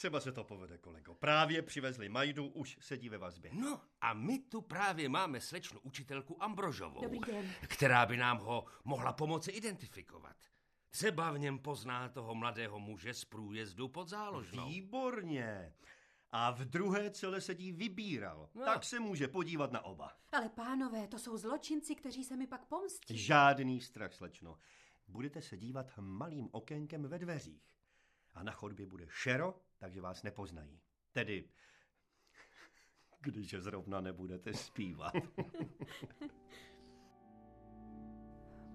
Třeba 0.00 0.20
se 0.20 0.32
to 0.32 0.44
povede, 0.44 0.78
kolego. 0.78 1.14
Právě 1.14 1.62
přivezli 1.62 2.08
Majdu, 2.08 2.46
už 2.46 2.78
sedí 2.80 3.08
ve 3.08 3.18
vazbě. 3.18 3.50
No 3.54 3.80
a 4.00 4.14
my 4.14 4.38
tu 4.38 4.60
právě 4.60 5.08
máme 5.08 5.40
slečnu 5.40 5.80
učitelku 5.80 6.42
Ambrožovou, 6.42 7.00
Dobrý 7.02 7.20
den. 7.20 7.52
která 7.68 8.06
by 8.06 8.16
nám 8.16 8.38
ho 8.38 8.64
mohla 8.84 9.12
pomoci 9.12 9.50
identifikovat. 9.50 10.36
Třeba 10.90 11.30
v 11.32 11.38
něm 11.38 11.58
pozná 11.58 12.08
toho 12.08 12.34
mladého 12.34 12.80
muže 12.80 13.14
z 13.14 13.24
průjezdu 13.24 13.88
pod 13.88 14.08
záložnou. 14.08 14.68
Výborně. 14.68 15.74
A 16.30 16.50
v 16.50 16.60
druhé 16.60 17.10
celé 17.10 17.40
sedí 17.40 17.72
vybíral. 17.72 18.50
No. 18.54 18.64
Tak 18.64 18.84
se 18.84 19.00
může 19.00 19.28
podívat 19.28 19.72
na 19.72 19.84
oba. 19.84 20.12
Ale 20.32 20.48
pánové, 20.48 21.08
to 21.08 21.18
jsou 21.18 21.36
zločinci, 21.36 21.94
kteří 21.94 22.24
se 22.24 22.36
mi 22.36 22.46
pak 22.46 22.64
pomstí. 22.64 23.18
Žádný 23.18 23.80
strach, 23.80 24.14
slečno. 24.14 24.58
Budete 25.08 25.42
se 25.42 25.56
dívat 25.56 25.92
malým 25.98 26.48
okénkem 26.52 27.02
ve 27.02 27.18
dveřích. 27.18 27.70
A 28.34 28.42
na 28.42 28.52
chodbě 28.52 28.86
bude 28.86 29.06
šero, 29.08 29.60
takže 29.80 30.00
vás 30.00 30.22
nepoznají. 30.22 30.80
Tedy, 31.12 31.44
když 33.20 33.54
zrovna 33.58 34.00
nebudete 34.00 34.54
zpívat. 34.54 35.12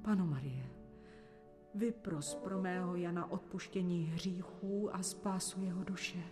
Pano 0.03 0.25
Marie, 0.25 0.69
vypros 1.75 2.35
pro 2.35 2.61
mého 2.61 2.95
Jana 2.95 3.31
odpuštění 3.31 4.03
hříchů 4.05 4.95
a 4.95 5.03
spásu 5.03 5.61
jeho 5.61 5.83
duše. 5.83 6.23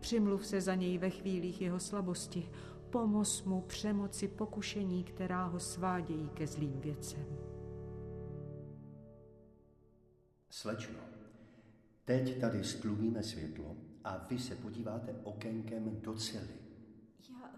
Přimluv 0.00 0.46
se 0.46 0.60
za 0.60 0.74
něj 0.74 0.98
ve 0.98 1.10
chvílích 1.10 1.60
jeho 1.60 1.80
slabosti. 1.80 2.50
Pomoz 2.90 3.44
mu 3.44 3.60
přemoci 3.60 4.28
pokušení, 4.28 5.04
která 5.04 5.44
ho 5.44 5.60
svádějí 5.60 6.28
ke 6.28 6.46
zlým 6.46 6.80
věcem. 6.80 7.26
Slečno, 10.50 11.11
Teď 12.04 12.40
tady 12.40 12.64
stlumíme 12.64 13.22
světlo 13.22 13.76
a 14.04 14.16
vy 14.18 14.38
se 14.38 14.56
podíváte 14.56 15.14
okénkem 15.22 16.00
do 16.00 16.14
cely. 16.14 16.58
Já... 17.30 17.50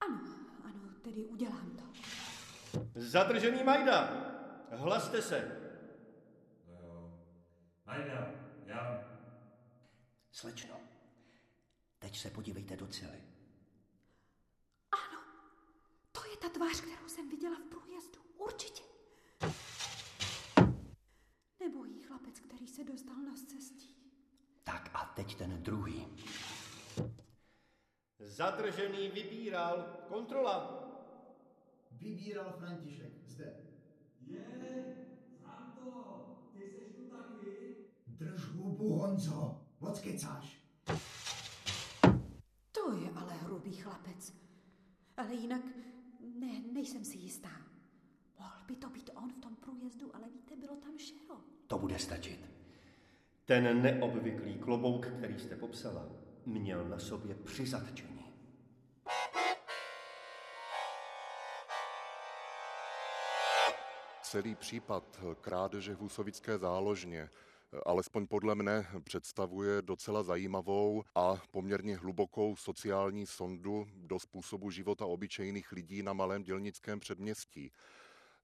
Ano, 0.00 0.20
ano, 0.64 0.94
tedy 1.02 1.24
udělám 1.24 1.76
to. 1.76 1.84
Zadržený 2.94 3.62
Majda! 3.62 4.30
Hlaste 4.70 5.22
se! 5.22 5.60
Majda, 7.86 8.34
já... 8.66 9.04
Slečno, 10.32 10.76
teď 11.98 12.18
se 12.18 12.30
podívejte 12.30 12.76
do 12.76 12.86
cely. 12.86 13.22
Ano, 14.92 15.20
to 16.12 16.20
je 16.30 16.36
ta 16.36 16.48
tvář, 16.48 16.80
kterou 16.80 17.08
jsem 17.08 17.28
viděla 17.28 17.56
v 17.56 17.68
průjezdu. 17.70 18.20
Určitě. 18.38 18.93
Nebojí 21.64 22.00
chlapec, 22.02 22.40
který 22.40 22.66
se 22.66 22.84
dostal 22.84 23.16
na 23.16 23.34
cestí. 23.34 23.94
Tak 24.64 24.90
a 24.94 25.12
teď 25.16 25.34
ten 25.34 25.62
druhý. 25.62 26.06
Zadržený 28.18 29.08
vybíral. 29.08 29.96
Kontrola. 30.08 30.84
Vybíral 31.90 32.52
František, 32.58 33.12
zde. 33.26 33.56
Je, 34.20 34.44
Franto, 35.42 36.50
ty 36.52 36.70
jsi 36.70 36.92
tu 36.94 37.02
taky? 37.16 37.76
Drž 38.06 38.44
hubu, 38.48 38.98
Honzo, 38.98 39.66
moc 39.80 40.00
kecáš. 40.00 40.62
To 42.72 42.92
je 42.92 43.10
ale 43.10 43.32
hrubý 43.34 43.72
chlapec. 43.72 44.34
Ale 45.16 45.34
jinak 45.34 45.62
ne, 46.20 46.62
nejsem 46.72 47.04
si 47.04 47.18
jistá. 47.18 47.73
Mohl 48.44 48.56
by 48.66 48.76
to 48.76 48.90
být 48.90 49.10
on 49.14 49.32
v 49.32 49.38
tom 49.38 49.56
průjezdu, 49.56 50.16
ale 50.16 50.28
víte, 50.28 50.56
bylo 50.56 50.76
tam 50.76 50.98
šero. 50.98 51.36
To 51.66 51.78
bude 51.78 51.98
stačit. 51.98 52.50
Ten 53.44 53.82
neobvyklý 53.82 54.58
klobouk, 54.58 55.06
který 55.06 55.38
jste 55.38 55.56
popsala, 55.56 56.08
měl 56.46 56.88
na 56.88 56.98
sobě 56.98 57.34
při 57.34 57.66
zatčení. 57.66 58.24
Celý 64.22 64.54
případ 64.54 65.20
krádeže 65.40 65.94
v 65.94 65.98
Husovické 65.98 66.58
záložně 66.58 67.30
alespoň 67.86 68.26
podle 68.26 68.54
mne 68.54 68.86
představuje 69.04 69.82
docela 69.82 70.22
zajímavou 70.22 71.04
a 71.14 71.42
poměrně 71.50 71.96
hlubokou 71.96 72.56
sociální 72.56 73.26
sondu 73.26 73.86
do 73.94 74.18
způsobu 74.18 74.70
života 74.70 75.06
obyčejných 75.06 75.72
lidí 75.72 76.02
na 76.02 76.12
malém 76.12 76.42
dělnickém 76.42 77.00
předměstí. 77.00 77.72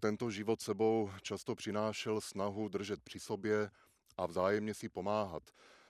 Tento 0.03 0.31
život 0.31 0.61
sebou 0.61 1.11
často 1.23 1.55
přinášel 1.55 2.21
snahu 2.21 2.69
držet 2.69 3.03
při 3.03 3.21
sobě 3.21 3.71
a 4.17 4.27
vzájemně 4.27 4.75
si 4.75 4.89
pomáhat. 4.89 5.43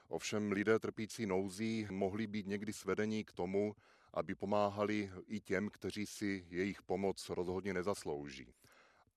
Ovšem 0.08 0.52
lidé 0.52 0.78
trpící 0.78 1.26
nouzí 1.26 1.86
mohli 1.90 2.26
být 2.26 2.46
někdy 2.46 2.72
svedení 2.72 3.24
k 3.24 3.32
tomu, 3.32 3.74
aby 4.12 4.34
pomáhali 4.34 5.10
i 5.26 5.40
těm, 5.40 5.68
kteří 5.68 6.06
si 6.06 6.46
jejich 6.48 6.82
pomoc 6.82 7.28
rozhodně 7.28 7.74
nezaslouží. 7.74 8.54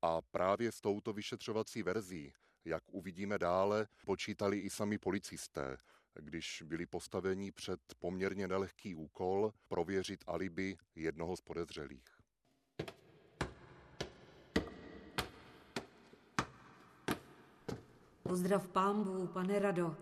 A 0.02 0.22
právě 0.22 0.72
s 0.72 0.82
touto 0.82 1.14
vyšetřovací 1.14 1.84
verzí, 1.84 2.34
jak 2.66 2.84
uvidíme 2.92 3.40
dále, 3.40 3.88
počítali 4.06 4.60
i 4.60 4.70
sami 4.70 4.98
policisté, 4.98 5.78
když 6.14 6.64
byli 6.66 6.86
postaveni 6.86 7.52
před 7.52 7.80
poměrně 8.00 8.48
nelehký 8.48 8.96
úkol 8.96 9.54
prověřit 9.68 10.24
alibi 10.28 10.78
jednoho 10.96 11.38
z 11.38 11.41
podezřelých. 11.41 12.12
Pozdrav 18.34 18.67
pámbu, 18.67 19.28
pane 19.28 19.60
Rado. 19.60 19.98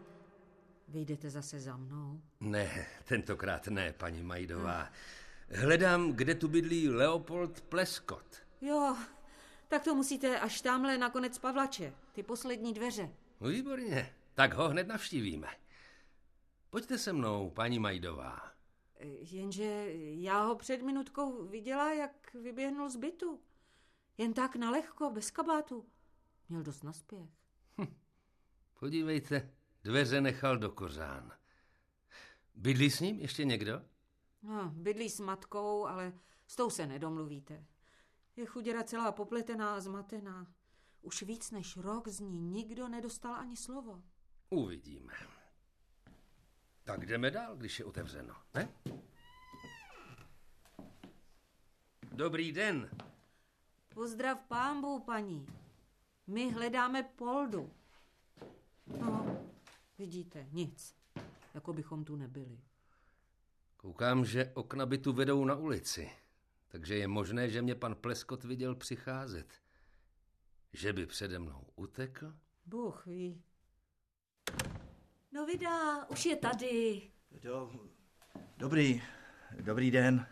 Vyjdete 0.88 1.30
zase 1.30 1.60
za 1.60 1.78
mnou? 1.78 2.22
Ne, 2.40 2.88
tentokrát 3.06 3.68
ne, 3.68 3.94
paní 3.94 4.24
Majdová. 4.24 4.90
Hledám, 5.50 6.12
kde 6.12 6.36
tu 6.36 6.48
bydlí 6.48 6.90
Leopold 6.90 7.62
Pleskot. 7.62 8.26
Jo, 8.62 8.98
tak 9.68 9.84
to 9.84 9.96
musíte 9.96 10.40
až 10.40 10.62
tamhle 10.62 10.98
na 10.98 11.10
konec 11.10 11.38
Pavlače, 11.40 11.94
ty 12.12 12.24
poslední 12.24 12.74
dveře. 12.74 13.10
No, 13.42 13.50
Výborně, 13.50 14.16
tak 14.34 14.54
ho 14.54 14.70
hned 14.70 14.88
navštívíme. 14.88 15.48
Pojďte 16.70 16.98
se 16.98 17.14
mnou, 17.14 17.50
paní 17.50 17.80
Majdová. 17.80 18.52
Jenže 19.32 19.86
já 19.98 20.44
ho 20.44 20.56
před 20.56 20.82
minutkou 20.82 21.48
viděla, 21.48 21.94
jak 21.94 22.34
vyběhnul 22.34 22.90
z 22.90 22.96
bytu. 22.96 23.40
Jen 24.18 24.34
tak 24.34 24.56
na 24.56 24.72
lehko, 24.72 25.10
bez 25.10 25.32
kabátu. 25.32 25.86
Měl 26.50 26.64
dost 26.64 26.84
naspěch. 26.84 27.41
Podívejte, 28.82 29.50
dveře 29.84 30.22
nechal 30.22 30.58
do 30.58 30.72
kořán. 30.72 31.32
Bydlí 32.56 32.92
s 32.92 33.00
ním 33.00 33.20
ještě 33.20 33.46
někdo? 33.46 33.82
No, 34.42 34.70
bydlí 34.70 35.10
s 35.10 35.20
matkou, 35.20 35.86
ale 35.86 36.14
s 36.48 36.56
tou 36.56 36.70
se 36.70 36.88
nedomluvíte. 36.88 37.66
Je 38.36 38.46
chuděra 38.46 38.84
celá 38.84 39.12
popletená 39.12 39.76
a 39.76 39.80
zmatená. 39.80 40.48
Už 41.02 41.24
víc 41.24 41.52
než 41.52 41.78
rok 41.78 42.08
z 42.08 42.20
ní 42.20 42.40
nikdo 42.40 42.88
nedostal 42.88 43.36
ani 43.36 43.58
slovo. 43.58 44.04
Uvidíme. 44.50 45.14
Tak 46.84 47.06
jdeme 47.06 47.32
dál, 47.32 47.56
když 47.56 47.80
je 47.80 47.86
otevřeno, 47.86 48.36
ne? 48.54 48.70
Dobrý 52.12 52.52
den. 52.52 52.90
Pozdrav 53.94 54.40
pámbu, 54.48 55.00
paní. 55.00 55.48
My 56.28 56.52
hledáme 56.52 57.04
Poldu. 57.04 57.81
No, 59.00 59.38
vidíte, 59.98 60.48
nic. 60.52 60.96
Jako 61.54 61.74
bychom 61.74 62.04
tu 62.06 62.16
nebyli. 62.16 62.60
Koukám, 63.78 64.26
že 64.26 64.52
okna 64.54 64.86
bytu 64.86 65.14
vedou 65.14 65.46
na 65.46 65.56
ulici, 65.56 66.12
takže 66.68 66.96
je 66.98 67.08
možné, 67.08 67.50
že 67.50 67.62
mě 67.62 67.76
pan 67.76 67.96
Pleskot 67.96 68.44
viděl 68.44 68.76
přicházet. 68.76 69.54
Že 70.74 70.94
by 70.94 71.06
přede 71.06 71.40
mnou 71.40 71.66
utekl? 71.76 72.34
Bůh 72.66 73.06
ví. 73.06 73.44
No 75.32 75.46
vydá, 75.46 76.06
už 76.10 76.26
je 76.26 76.36
tady. 76.36 77.02
Do, 77.42 77.72
dobrý, 78.58 79.02
dobrý 79.60 79.92
den. 79.92 80.28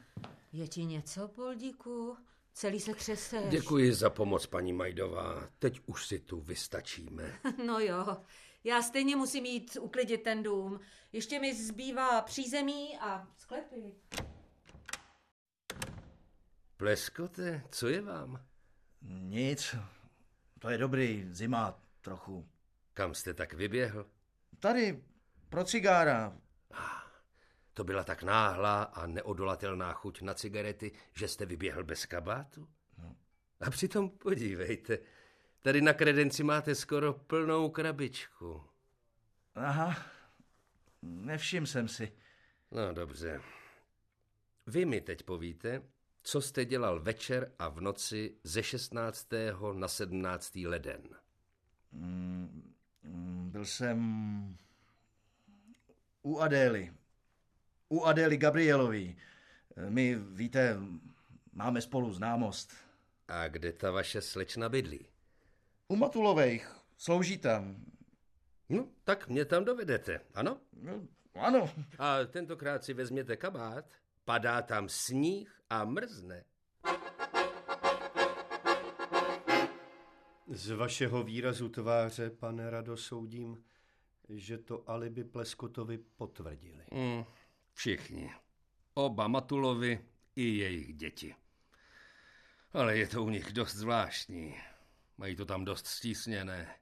Je 0.52 0.68
ti 0.68 0.86
něco, 0.86 1.28
Poldíku? 1.28 2.18
Celý 2.54 2.80
se 2.80 2.94
třeseš. 2.94 3.50
Děkuji 3.50 3.94
za 3.94 4.10
pomoc, 4.10 4.46
paní 4.46 4.74
Majdová. 4.74 5.50
Teď 5.60 5.82
už 5.86 6.08
si 6.08 6.20
tu 6.20 6.42
vystačíme. 6.42 7.40
No 7.66 7.80
jo, 7.80 8.18
já 8.64 8.82
stejně 8.82 9.16
musím 9.16 9.46
jít 9.46 9.78
uklidit 9.82 10.24
ten 10.24 10.44
dům. 10.44 10.80
Ještě 11.12 11.40
mi 11.40 11.56
zbývá 11.56 12.22
přízemí 12.22 12.98
a 13.00 13.28
sklepy. 13.36 13.96
Pleskote, 16.78 17.64
co 17.72 17.88
je 17.88 18.02
vám? 18.02 18.46
Nic, 19.02 19.76
to 20.60 20.70
je 20.70 20.78
dobrý, 20.78 21.26
zima 21.30 21.80
trochu. 22.02 22.50
Kam 22.94 23.14
jste 23.14 23.34
tak 23.34 23.54
vyběhl? 23.54 24.06
Tady, 24.60 25.04
pro 25.50 25.64
cigára. 25.64 26.38
To 27.74 27.84
byla 27.84 28.04
tak 28.04 28.24
náhlá 28.24 28.84
a 28.84 29.08
neodolatelná 29.08 29.94
chuť 29.94 30.22
na 30.22 30.34
cigarety, 30.34 30.92
že 31.14 31.28
jste 31.28 31.46
vyběhl 31.46 31.84
bez 31.84 32.06
kabátu? 32.06 32.68
A 33.60 33.70
přitom 33.70 34.10
podívejte, 34.10 35.00
tady 35.62 35.82
na 35.82 35.94
kredenci 35.94 36.44
máte 36.44 36.76
skoro 36.76 37.14
plnou 37.14 37.70
krabičku. 37.70 38.64
Aha, 39.56 39.98
nevšim 41.02 41.66
jsem 41.66 41.88
si. 41.88 42.12
No 42.72 42.94
dobře. 42.94 43.42
Vy 44.68 44.86
mi 44.86 45.02
teď 45.02 45.24
povíte, 45.24 45.82
co 46.24 46.42
jste 46.42 46.66
dělal 46.66 47.00
večer 47.00 47.52
a 47.60 47.70
v 47.70 47.82
noci 47.82 48.36
ze 48.44 48.64
16. 48.64 49.28
na 49.74 49.88
17. 49.88 50.56
leden. 50.56 51.02
Mm, 51.92 52.74
mm, 53.04 53.50
Byl 53.52 53.66
jsem 53.66 54.58
u 56.22 56.40
Adély. 56.40 56.94
U 57.90 58.04
Adély 58.04 58.38
Gabrielový. 58.38 59.18
My, 59.90 60.16
víte, 60.16 60.78
máme 61.54 61.82
spolu 61.82 62.14
známost. 62.14 62.74
A 63.28 63.48
kde 63.48 63.74
ta 63.74 63.92
vaše 63.92 64.22
slečna 64.22 64.70
bydlí? 64.70 65.09
U 65.92 65.96
Matulovejch. 65.96 66.76
Slouží 66.98 67.38
tam. 67.38 67.86
No, 68.70 68.88
tak 69.04 69.28
mě 69.28 69.46
tam 69.46 69.66
dovedete, 69.66 70.22
ano? 70.34 70.62
No, 70.74 71.08
ano. 71.36 71.70
A 71.98 72.26
tentokrát 72.26 72.84
si 72.84 72.94
vezměte 72.94 73.38
kabát, 73.38 73.86
padá 74.26 74.62
tam 74.62 74.90
sníh 74.90 75.62
a 75.70 75.86
mrzne. 75.86 76.44
Z 80.48 80.70
vašeho 80.70 81.24
výrazu 81.24 81.70
tváře, 81.70 82.30
pane 82.30 82.70
Rado, 82.70 82.98
soudím, 82.98 83.64
že 84.30 84.58
to 84.58 84.90
alibi 84.90 85.24
Pleskotovi 85.24 85.98
potvrdili. 85.98 86.86
Mm, 86.92 87.24
všichni. 87.74 88.32
Oba 88.94 89.28
Matulovi 89.28 90.06
i 90.36 90.44
jejich 90.44 90.94
děti. 90.94 91.36
Ale 92.74 92.98
je 92.98 93.08
to 93.08 93.24
u 93.24 93.30
nich 93.30 93.52
dost 93.52 93.76
zvláštní. 93.76 94.56
Mají 95.20 95.36
to 95.36 95.46
tam 95.46 95.66
dost 95.66 95.88
stísněné. 95.88 96.76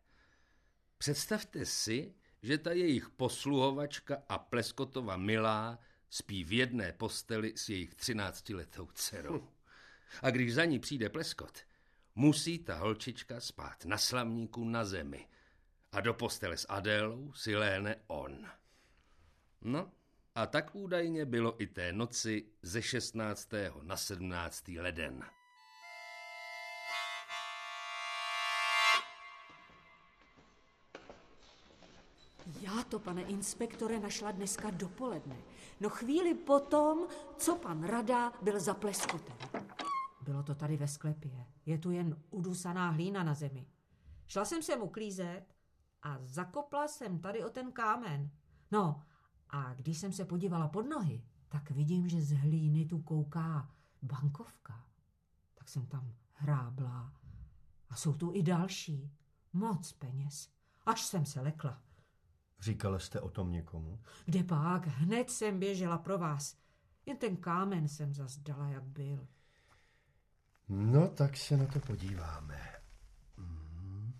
Představte 0.97 1.65
si, 1.65 2.13
že 2.41 2.57
ta 2.57 2.71
jejich 2.71 3.09
posluhovačka 3.09 4.23
a 4.29 4.37
Pleskotova 4.37 5.17
milá 5.17 5.79
spí 6.09 6.43
v 6.43 6.53
jedné 6.53 6.91
posteli 6.91 7.53
s 7.57 7.69
jejich 7.69 7.95
třináctiletou 7.95 8.87
dcerou. 8.93 9.47
A 10.21 10.29
když 10.29 10.53
za 10.53 10.65
ní 10.65 10.79
přijde 10.79 11.09
Pleskot, 11.09 11.59
musí 12.15 12.59
ta 12.59 12.75
holčička 12.75 13.39
spát 13.39 13.85
na 13.85 13.97
slamníku 13.97 14.63
na 14.63 14.85
zemi 14.85 15.27
a 15.91 16.01
do 16.01 16.13
postele 16.13 16.57
s 16.57 16.65
Adélou 16.69 17.33
si 17.33 17.55
léhne 17.55 17.95
on. 18.07 18.47
No, 19.61 19.91
a 20.35 20.45
tak 20.45 20.75
údajně 20.75 21.25
bylo 21.25 21.61
i 21.61 21.67
té 21.67 21.93
noci 21.93 22.45
ze 22.61 22.81
16. 22.81 23.49
na 23.81 23.97
17. 23.97 24.67
leden. 24.67 25.36
Já 32.61 32.83
to, 32.83 32.99
pane 32.99 33.21
inspektore, 33.21 33.99
našla 33.99 34.31
dneska 34.31 34.69
dopoledne. 34.69 35.35
No 35.79 35.89
chvíli 35.89 36.33
potom, 36.33 37.07
co 37.37 37.55
pan 37.55 37.83
Rada 37.83 38.33
byl 38.41 38.59
za 38.59 38.73
pleskotem. 38.73 39.37
Bylo 40.21 40.43
to 40.43 40.55
tady 40.55 40.77
ve 40.77 40.87
sklepě. 40.87 41.45
Je 41.65 41.77
tu 41.77 41.91
jen 41.91 42.17
udusaná 42.29 42.89
hlína 42.89 43.23
na 43.23 43.33
zemi. 43.33 43.67
Šla 44.27 44.45
jsem 44.45 44.63
sem 44.63 44.81
uklízet 44.81 45.43
a 46.03 46.17
zakopla 46.21 46.87
jsem 46.87 47.19
tady 47.19 47.43
o 47.43 47.49
ten 47.49 47.71
kámen. 47.71 48.29
No 48.71 49.03
a 49.49 49.73
když 49.73 49.97
jsem 49.97 50.11
se 50.11 50.25
podívala 50.25 50.67
pod 50.67 50.89
nohy, 50.89 51.23
tak 51.49 51.71
vidím, 51.71 52.07
že 52.09 52.21
z 52.21 52.31
hlíny 52.31 52.85
tu 52.85 53.01
kouká 53.01 53.71
bankovka. 54.01 54.85
Tak 55.53 55.69
jsem 55.69 55.85
tam 55.85 56.13
hrábla. 56.33 57.13
A 57.89 57.95
jsou 57.95 58.13
tu 58.13 58.31
i 58.35 58.43
další. 58.43 59.11
Moc 59.53 59.93
peněz. 59.93 60.49
Až 60.85 61.05
jsem 61.05 61.25
se 61.25 61.41
lekla. 61.41 61.86
Říkala 62.59 62.99
jste 62.99 63.21
o 63.21 63.29
tom 63.29 63.51
někomu? 63.51 63.99
Kde 64.25 64.43
pak? 64.43 64.87
Hned 64.87 65.29
jsem 65.29 65.59
běžela 65.59 65.97
pro 65.97 66.17
vás. 66.17 66.57
Jen 67.05 67.17
ten 67.17 67.37
kámen 67.37 67.87
jsem 67.87 68.13
zazdala, 68.13 68.69
jak 68.69 68.83
byl. 68.83 69.27
No, 70.69 71.07
tak 71.07 71.37
se 71.37 71.57
na 71.57 71.65
to 71.65 71.79
podíváme. 71.79 72.75
Hmm. 73.37 74.13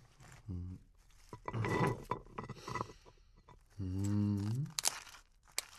Hmm. 0.48 0.78
Hmm. 3.78 4.66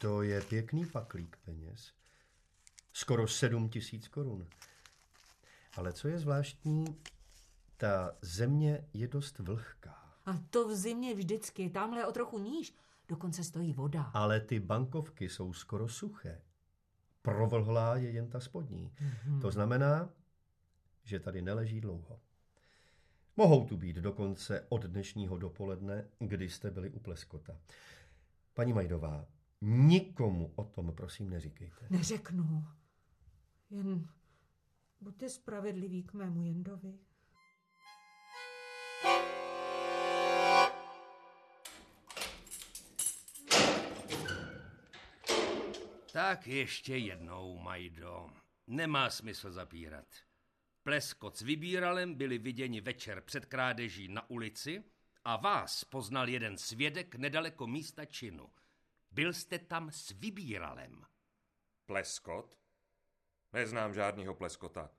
To 0.01 0.21
je 0.21 0.41
pěkný 0.41 0.85
paklík 0.85 1.37
peněz. 1.45 1.93
Skoro 2.93 3.27
sedm 3.27 3.69
tisíc 3.69 4.07
korun. 4.07 4.47
Ale 5.75 5.93
co 5.93 6.07
je 6.07 6.19
zvláštní, 6.19 6.85
ta 7.77 8.11
země 8.21 8.87
je 8.93 9.07
dost 9.07 9.39
vlhká. 9.39 9.98
A 10.29 10.43
to 10.49 10.67
v 10.67 10.75
zimě 10.75 11.15
vždycky, 11.15 11.69
tamhle 11.69 12.07
o 12.07 12.11
trochu 12.11 12.39
níž, 12.39 12.73
dokonce 13.07 13.43
stojí 13.43 13.73
voda. 13.73 14.01
Ale 14.13 14.39
ty 14.39 14.59
bankovky 14.59 15.29
jsou 15.29 15.53
skoro 15.53 15.87
suché. 15.87 16.41
Provlhlá 17.21 17.95
je 17.95 18.11
jen 18.11 18.29
ta 18.29 18.39
spodní. 18.39 18.91
Mm-hmm. 18.91 19.41
To 19.41 19.51
znamená, 19.51 20.09
že 21.03 21.19
tady 21.19 21.41
neleží 21.41 21.81
dlouho. 21.81 22.19
Mohou 23.37 23.65
tu 23.65 23.77
být 23.77 23.95
dokonce 23.95 24.65
od 24.69 24.83
dnešního 24.85 25.37
dopoledne, 25.37 26.07
kdy 26.19 26.49
jste 26.49 26.71
byli 26.71 26.89
u 26.89 26.99
Pleskota. 26.99 27.57
Paní 28.53 28.73
Majdová, 28.73 29.25
nikomu 29.61 30.51
o 30.55 30.63
tom 30.63 30.93
prosím 30.95 31.29
neříkejte. 31.29 31.87
Neřeknu. 31.89 32.65
Jen 33.69 34.07
buďte 35.01 35.29
spravedliví 35.29 36.03
k 36.03 36.13
mému 36.13 36.43
Jendovi. 36.43 36.99
Tak 46.13 46.47
ještě 46.47 46.97
jednou, 46.97 47.57
Majdo. 47.57 48.29
Nemá 48.67 49.09
smysl 49.09 49.51
zapírat. 49.51 50.05
Pleskot 50.83 51.37
s 51.37 51.41
vybíralem 51.41 52.15
byli 52.15 52.37
viděni 52.37 52.81
večer 52.81 53.21
před 53.21 53.45
krádeží 53.45 54.07
na 54.07 54.29
ulici 54.29 54.83
a 55.23 55.35
vás 55.35 55.83
poznal 55.83 56.29
jeden 56.29 56.57
svědek 56.57 57.15
nedaleko 57.15 57.67
místa 57.67 58.05
činu. 58.05 58.49
Byl 59.11 59.33
jste 59.33 59.59
tam 59.59 59.91
s 59.91 60.09
vybíralem. 60.11 61.05
Pleskot? 61.85 62.57
Neznám 63.53 63.93
žádného 63.93 64.35
pleskota. 64.35 64.91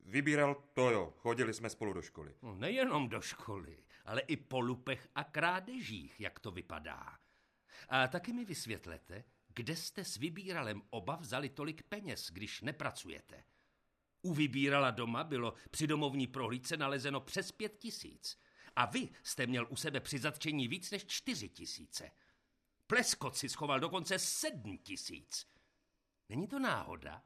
Vybíral 0.00 0.54
to 0.54 0.90
jo, 0.90 1.14
chodili 1.16 1.54
jsme 1.54 1.70
spolu 1.70 1.92
do 1.92 2.02
školy. 2.02 2.34
No, 2.42 2.54
nejenom 2.54 3.08
do 3.08 3.20
školy, 3.20 3.84
ale 4.04 4.20
i 4.20 4.36
po 4.36 4.60
lupech 4.60 5.08
a 5.14 5.24
krádežích, 5.24 6.20
jak 6.20 6.40
to 6.40 6.50
vypadá. 6.50 7.18
A 7.88 8.08
taky 8.08 8.32
mi 8.32 8.44
vysvětlete, 8.44 9.24
kde 9.54 9.76
jste 9.76 10.04
s 10.04 10.16
vybíralem 10.16 10.82
oba 10.90 11.16
vzali 11.16 11.48
tolik 11.48 11.82
peněz, 11.82 12.30
když 12.30 12.60
nepracujete? 12.60 13.44
U 14.22 14.34
vybírala 14.34 14.90
doma 14.90 15.24
bylo 15.24 15.54
při 15.70 15.86
domovní 15.86 16.26
prohlídce 16.26 16.76
nalezeno 16.76 17.20
přes 17.20 17.52
pět 17.52 17.78
tisíc. 17.78 18.38
A 18.76 18.86
vy 18.86 19.08
jste 19.22 19.46
měl 19.46 19.66
u 19.70 19.76
sebe 19.76 20.00
při 20.00 20.18
zatčení 20.18 20.68
víc 20.68 20.90
než 20.90 21.06
čtyři 21.06 21.48
tisíce. 21.48 22.10
Pleskot 22.86 23.36
si 23.36 23.48
schoval 23.48 23.80
dokonce 23.80 24.18
sedm 24.18 24.78
tisíc. 24.78 25.46
Není 26.28 26.46
to 26.46 26.58
náhoda? 26.58 27.22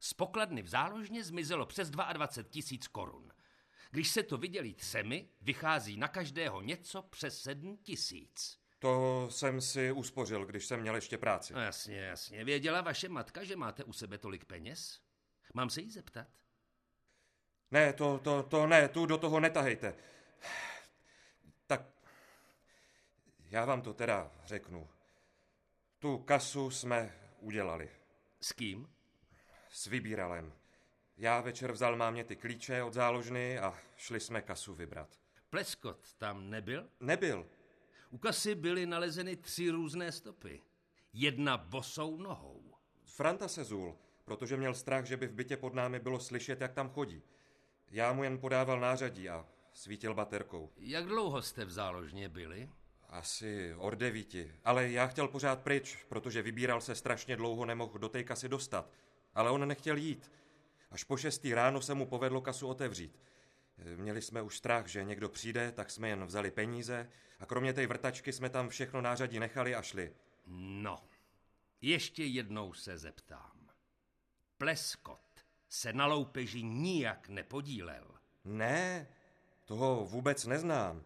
Z 0.00 0.14
pokladny 0.14 0.62
v 0.62 0.68
záložně 0.68 1.24
zmizelo 1.24 1.66
přes 1.66 1.90
22 1.90 2.26
tisíc 2.50 2.88
korun. 2.88 3.32
Když 3.90 4.10
se 4.10 4.22
to 4.22 4.38
vydělí 4.38 4.74
třemi, 4.74 5.28
vychází 5.40 5.96
na 5.96 6.08
každého 6.08 6.62
něco 6.62 7.02
přes 7.02 7.42
sedm 7.42 7.76
tisíc. 7.76 8.63
To 8.84 9.26
jsem 9.30 9.60
si 9.60 9.92
uspořil, 9.92 10.46
když 10.46 10.66
jsem 10.66 10.80
měl 10.80 10.94
ještě 10.94 11.18
práci. 11.18 11.54
No 11.54 11.60
jasně, 11.60 12.00
jasně. 12.00 12.44
Věděla 12.44 12.80
vaše 12.80 13.08
matka, 13.08 13.44
že 13.44 13.56
máte 13.56 13.84
u 13.84 13.92
sebe 13.92 14.18
tolik 14.18 14.44
peněz? 14.44 15.00
Mám 15.54 15.70
se 15.70 15.80
jí 15.80 15.90
zeptat? 15.90 16.26
Ne, 17.70 17.92
to, 17.92 18.18
to, 18.18 18.42
to 18.42 18.66
ne, 18.66 18.88
tu 18.88 19.06
do 19.06 19.18
toho 19.18 19.40
netahejte. 19.40 19.94
Tak 21.66 21.82
já 23.50 23.64
vám 23.64 23.82
to 23.82 23.94
teda 23.94 24.30
řeknu. 24.44 24.88
Tu 25.98 26.18
kasu 26.18 26.70
jsme 26.70 27.18
udělali. 27.38 27.90
S 28.40 28.52
kým? 28.52 28.94
S 29.68 29.86
vybíralem. 29.86 30.52
Já 31.16 31.40
večer 31.40 31.72
vzal 31.72 31.96
mámě 31.96 32.24
ty 32.24 32.36
klíče 32.36 32.82
od 32.82 32.92
záložny 32.92 33.58
a 33.58 33.78
šli 33.96 34.20
jsme 34.20 34.42
kasu 34.42 34.74
vybrat. 34.74 35.18
Pleskot 35.50 36.14
tam 36.14 36.50
nebyl? 36.50 36.90
Nebyl. 37.00 37.46
U 38.14 38.18
kasy 38.18 38.54
byly 38.54 38.86
nalezeny 38.86 39.36
tři 39.36 39.70
různé 39.70 40.12
stopy. 40.12 40.62
Jedna 41.12 41.56
bosou 41.56 42.16
nohou. 42.16 42.62
Franta 43.04 43.48
se 43.48 43.64
zul, 43.64 43.96
protože 44.24 44.56
měl 44.56 44.74
strach, 44.74 45.04
že 45.04 45.16
by 45.16 45.26
v 45.26 45.32
bytě 45.32 45.56
pod 45.56 45.74
námi 45.74 46.00
bylo 46.00 46.20
slyšet, 46.20 46.60
jak 46.60 46.72
tam 46.72 46.90
chodí. 46.90 47.22
Já 47.90 48.12
mu 48.12 48.24
jen 48.24 48.38
podával 48.38 48.80
nářadí 48.80 49.28
a 49.28 49.46
svítil 49.72 50.14
baterkou. 50.14 50.70
Jak 50.76 51.06
dlouho 51.06 51.42
jste 51.42 51.64
v 51.64 51.70
záložně 51.70 52.28
byli? 52.28 52.70
Asi 53.08 53.74
od 53.78 53.94
devíti. 53.94 54.52
Ale 54.64 54.90
já 54.90 55.06
chtěl 55.06 55.28
pořád 55.28 55.62
pryč, 55.62 55.98
protože 56.08 56.42
vybíral 56.42 56.80
se 56.80 56.94
strašně 56.94 57.36
dlouho 57.36 57.64
nemohl 57.64 57.98
do 57.98 58.08
té 58.08 58.24
kasy 58.24 58.48
dostat. 58.48 58.90
Ale 59.34 59.50
on 59.50 59.68
nechtěl 59.68 59.96
jít. 59.96 60.32
Až 60.90 61.04
po 61.04 61.16
šestý 61.16 61.54
ráno 61.54 61.80
se 61.80 61.94
mu 61.94 62.06
povedlo 62.06 62.40
kasu 62.40 62.68
otevřít. 62.68 63.18
Měli 63.96 64.22
jsme 64.22 64.42
už 64.42 64.56
strach, 64.56 64.86
že 64.86 65.04
někdo 65.04 65.28
přijde, 65.28 65.72
tak 65.72 65.90
jsme 65.90 66.08
jen 66.08 66.24
vzali 66.24 66.50
peníze 66.50 67.10
a 67.40 67.46
kromě 67.46 67.72
té 67.72 67.86
vrtačky 67.86 68.32
jsme 68.32 68.50
tam 68.50 68.68
všechno 68.68 69.00
nářadí 69.00 69.38
nechali 69.38 69.74
a 69.74 69.82
šli. 69.82 70.14
No, 70.46 71.08
ještě 71.80 72.24
jednou 72.24 72.72
se 72.72 72.98
zeptám. 72.98 73.70
Pleskot 74.58 75.44
se 75.68 75.92
na 75.92 76.06
loupeži 76.06 76.62
nijak 76.62 77.28
nepodílel. 77.28 78.14
Ne, 78.44 79.08
toho 79.64 80.04
vůbec 80.04 80.46
neznám. 80.46 81.04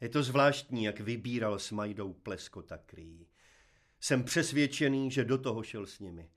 Je 0.00 0.08
to 0.08 0.22
zvláštní, 0.22 0.84
jak 0.84 1.00
vybíral 1.00 1.58
s 1.58 1.70
Majdou 1.70 2.12
Pleskota 2.12 2.78
Krý. 2.78 3.26
Jsem 4.00 4.24
přesvědčený, 4.24 5.10
že 5.10 5.24
do 5.24 5.38
toho 5.38 5.62
šel 5.62 5.86
s 5.86 5.98
nimi. 5.98 6.30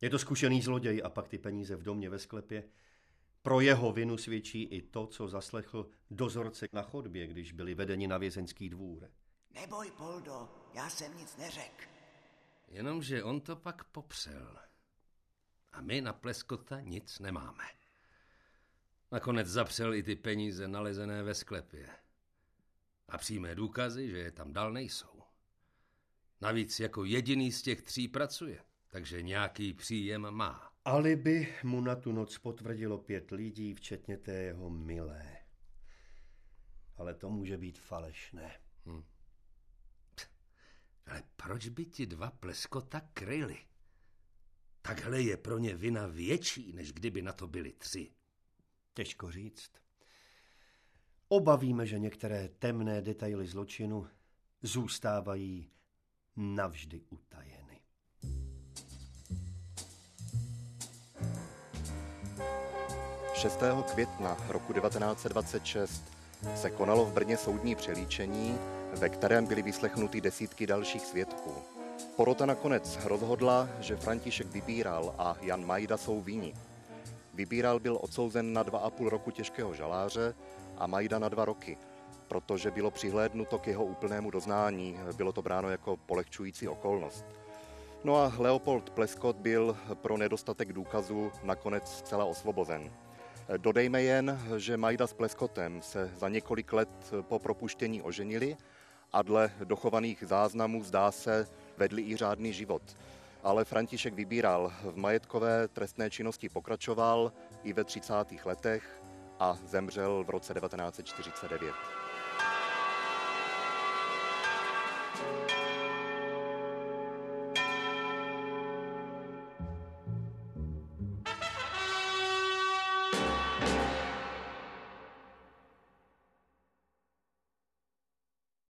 Je 0.00 0.10
to 0.10 0.18
zkušený 0.18 0.62
zloděj 0.62 1.02
a 1.04 1.10
pak 1.10 1.28
ty 1.28 1.38
peníze 1.38 1.76
v 1.76 1.82
domě 1.82 2.10
ve 2.10 2.18
sklepě. 2.18 2.64
Pro 3.42 3.60
jeho 3.60 3.92
vinu 3.92 4.16
svědčí 4.16 4.62
i 4.62 4.82
to, 4.82 5.06
co 5.06 5.28
zaslechl 5.28 5.90
dozorce 6.10 6.68
na 6.72 6.82
chodbě, 6.82 7.26
když 7.26 7.52
byli 7.52 7.74
vedeni 7.74 8.08
na 8.08 8.18
vězeňský 8.18 8.68
dvůr. 8.68 9.10
Neboj, 9.54 9.90
Poldo, 9.90 10.48
já 10.74 10.90
jsem 10.90 11.18
nic 11.18 11.36
neřekl. 11.36 11.84
Jenomže 12.68 13.22
on 13.22 13.40
to 13.40 13.56
pak 13.56 13.84
popřel. 13.84 14.58
A 15.72 15.80
my 15.80 16.00
na 16.00 16.12
Pleskota 16.12 16.80
nic 16.80 17.18
nemáme. 17.18 17.64
Nakonec 19.12 19.48
zapřel 19.48 19.94
i 19.94 20.02
ty 20.02 20.16
peníze 20.16 20.68
nalezené 20.68 21.22
ve 21.22 21.34
sklepě. 21.34 22.03
A 23.08 23.18
přímé 23.18 23.54
důkazy, 23.54 24.10
že 24.10 24.18
je 24.18 24.30
tam 24.30 24.52
dal, 24.52 24.72
nejsou. 24.72 25.22
Navíc 26.40 26.80
jako 26.80 27.04
jediný 27.04 27.52
z 27.52 27.62
těch 27.62 27.82
tří 27.82 28.08
pracuje. 28.08 28.64
takže 28.88 29.22
nějaký 29.22 29.72
příjem 29.72 30.30
má. 30.30 30.72
Alibi 30.84 31.54
mu 31.62 31.80
na 31.80 31.96
tu 31.96 32.12
noc 32.12 32.38
potvrdilo 32.38 32.98
pět 32.98 33.30
lidí, 33.30 33.74
včetně 33.74 34.18
té 34.18 34.32
jeho 34.32 34.70
milé. 34.70 35.36
Ale 36.96 37.14
to 37.14 37.30
může 37.30 37.58
být 37.58 37.78
falešné. 37.78 38.60
Hmm. 38.86 39.04
Ale 41.06 41.22
proč 41.36 41.68
by 41.68 41.86
ti 41.86 42.06
dva 42.06 42.30
pleskota 42.30 43.00
kryli? 43.00 43.58
Takhle 44.82 45.22
je 45.22 45.36
pro 45.36 45.58
ně 45.58 45.76
vina 45.76 46.06
větší, 46.06 46.72
než 46.72 46.92
kdyby 46.92 47.22
na 47.22 47.32
to 47.32 47.46
byli 47.46 47.72
tři. 47.72 48.12
Těžko 48.94 49.30
říct. 49.30 49.70
Obavíme, 51.34 51.86
že 51.86 51.98
některé 51.98 52.48
temné 52.58 53.02
detaily 53.02 53.46
zločinu 53.46 54.06
zůstávají 54.62 55.68
navždy 56.36 57.00
utajeny. 57.10 57.80
Šestého 63.34 63.82
května 63.82 64.36
roku 64.48 64.72
1926 64.72 66.02
se 66.54 66.70
konalo 66.70 67.04
v 67.04 67.12
Brně 67.12 67.36
soudní 67.36 67.74
přelíčení, 67.74 68.58
ve 69.00 69.08
kterém 69.08 69.46
byly 69.46 69.62
vyslechnuty 69.62 70.20
desítky 70.20 70.66
dalších 70.66 71.02
svědků. 71.06 71.54
Porota 72.16 72.46
nakonec 72.46 72.98
rozhodla, 73.04 73.68
že 73.80 73.96
František 73.96 74.46
Vybíral 74.46 75.14
a 75.18 75.36
Jan 75.40 75.66
Majda 75.66 75.96
jsou 75.96 76.20
víni. 76.20 76.54
Vybíral 77.34 77.80
byl 77.80 77.98
odsouzen 78.00 78.52
na 78.52 78.62
dva 78.62 78.78
a 78.78 78.90
půl 78.90 79.08
roku 79.08 79.30
těžkého 79.30 79.74
žaláře 79.74 80.34
a 80.78 80.86
Majda 80.86 81.18
na 81.18 81.28
dva 81.28 81.44
roky, 81.44 81.78
protože 82.28 82.70
bylo 82.70 82.90
přihlédnuto 82.90 83.58
k 83.58 83.66
jeho 83.66 83.84
úplnému 83.84 84.30
doznání, 84.30 84.98
bylo 85.16 85.32
to 85.32 85.42
bráno 85.42 85.70
jako 85.70 85.96
polehčující 85.96 86.68
okolnost. 86.68 87.24
No 88.04 88.16
a 88.16 88.32
Leopold 88.38 88.90
Pleskot 88.90 89.36
byl 89.36 89.76
pro 89.94 90.16
nedostatek 90.16 90.72
důkazů 90.72 91.32
nakonec 91.42 91.92
zcela 91.92 92.24
osvobozen. 92.24 92.90
Dodejme 93.56 94.02
jen, 94.02 94.40
že 94.56 94.76
Majda 94.76 95.06
s 95.06 95.12
Pleskotem 95.12 95.82
se 95.82 96.10
za 96.16 96.28
několik 96.28 96.72
let 96.72 97.12
po 97.20 97.38
propuštění 97.38 98.02
oženili 98.02 98.56
a 99.12 99.22
dle 99.22 99.52
dochovaných 99.64 100.24
záznamů 100.26 100.84
zdá 100.84 101.10
se 101.10 101.48
vedli 101.76 102.02
i 102.02 102.16
řádný 102.16 102.52
život. 102.52 102.82
Ale 103.44 103.64
František 103.64 104.14
Vybíral 104.14 104.72
v 104.82 104.96
majetkové 104.96 105.68
trestné 105.68 106.10
činnosti 106.10 106.48
pokračoval 106.48 107.32
i 107.62 107.72
ve 107.72 107.84
30. 107.84 108.14
letech 108.44 109.02
a 109.38 109.58
zemřel 109.64 110.24
v 110.24 110.30
roce 110.30 110.54
1949. 110.54 112.03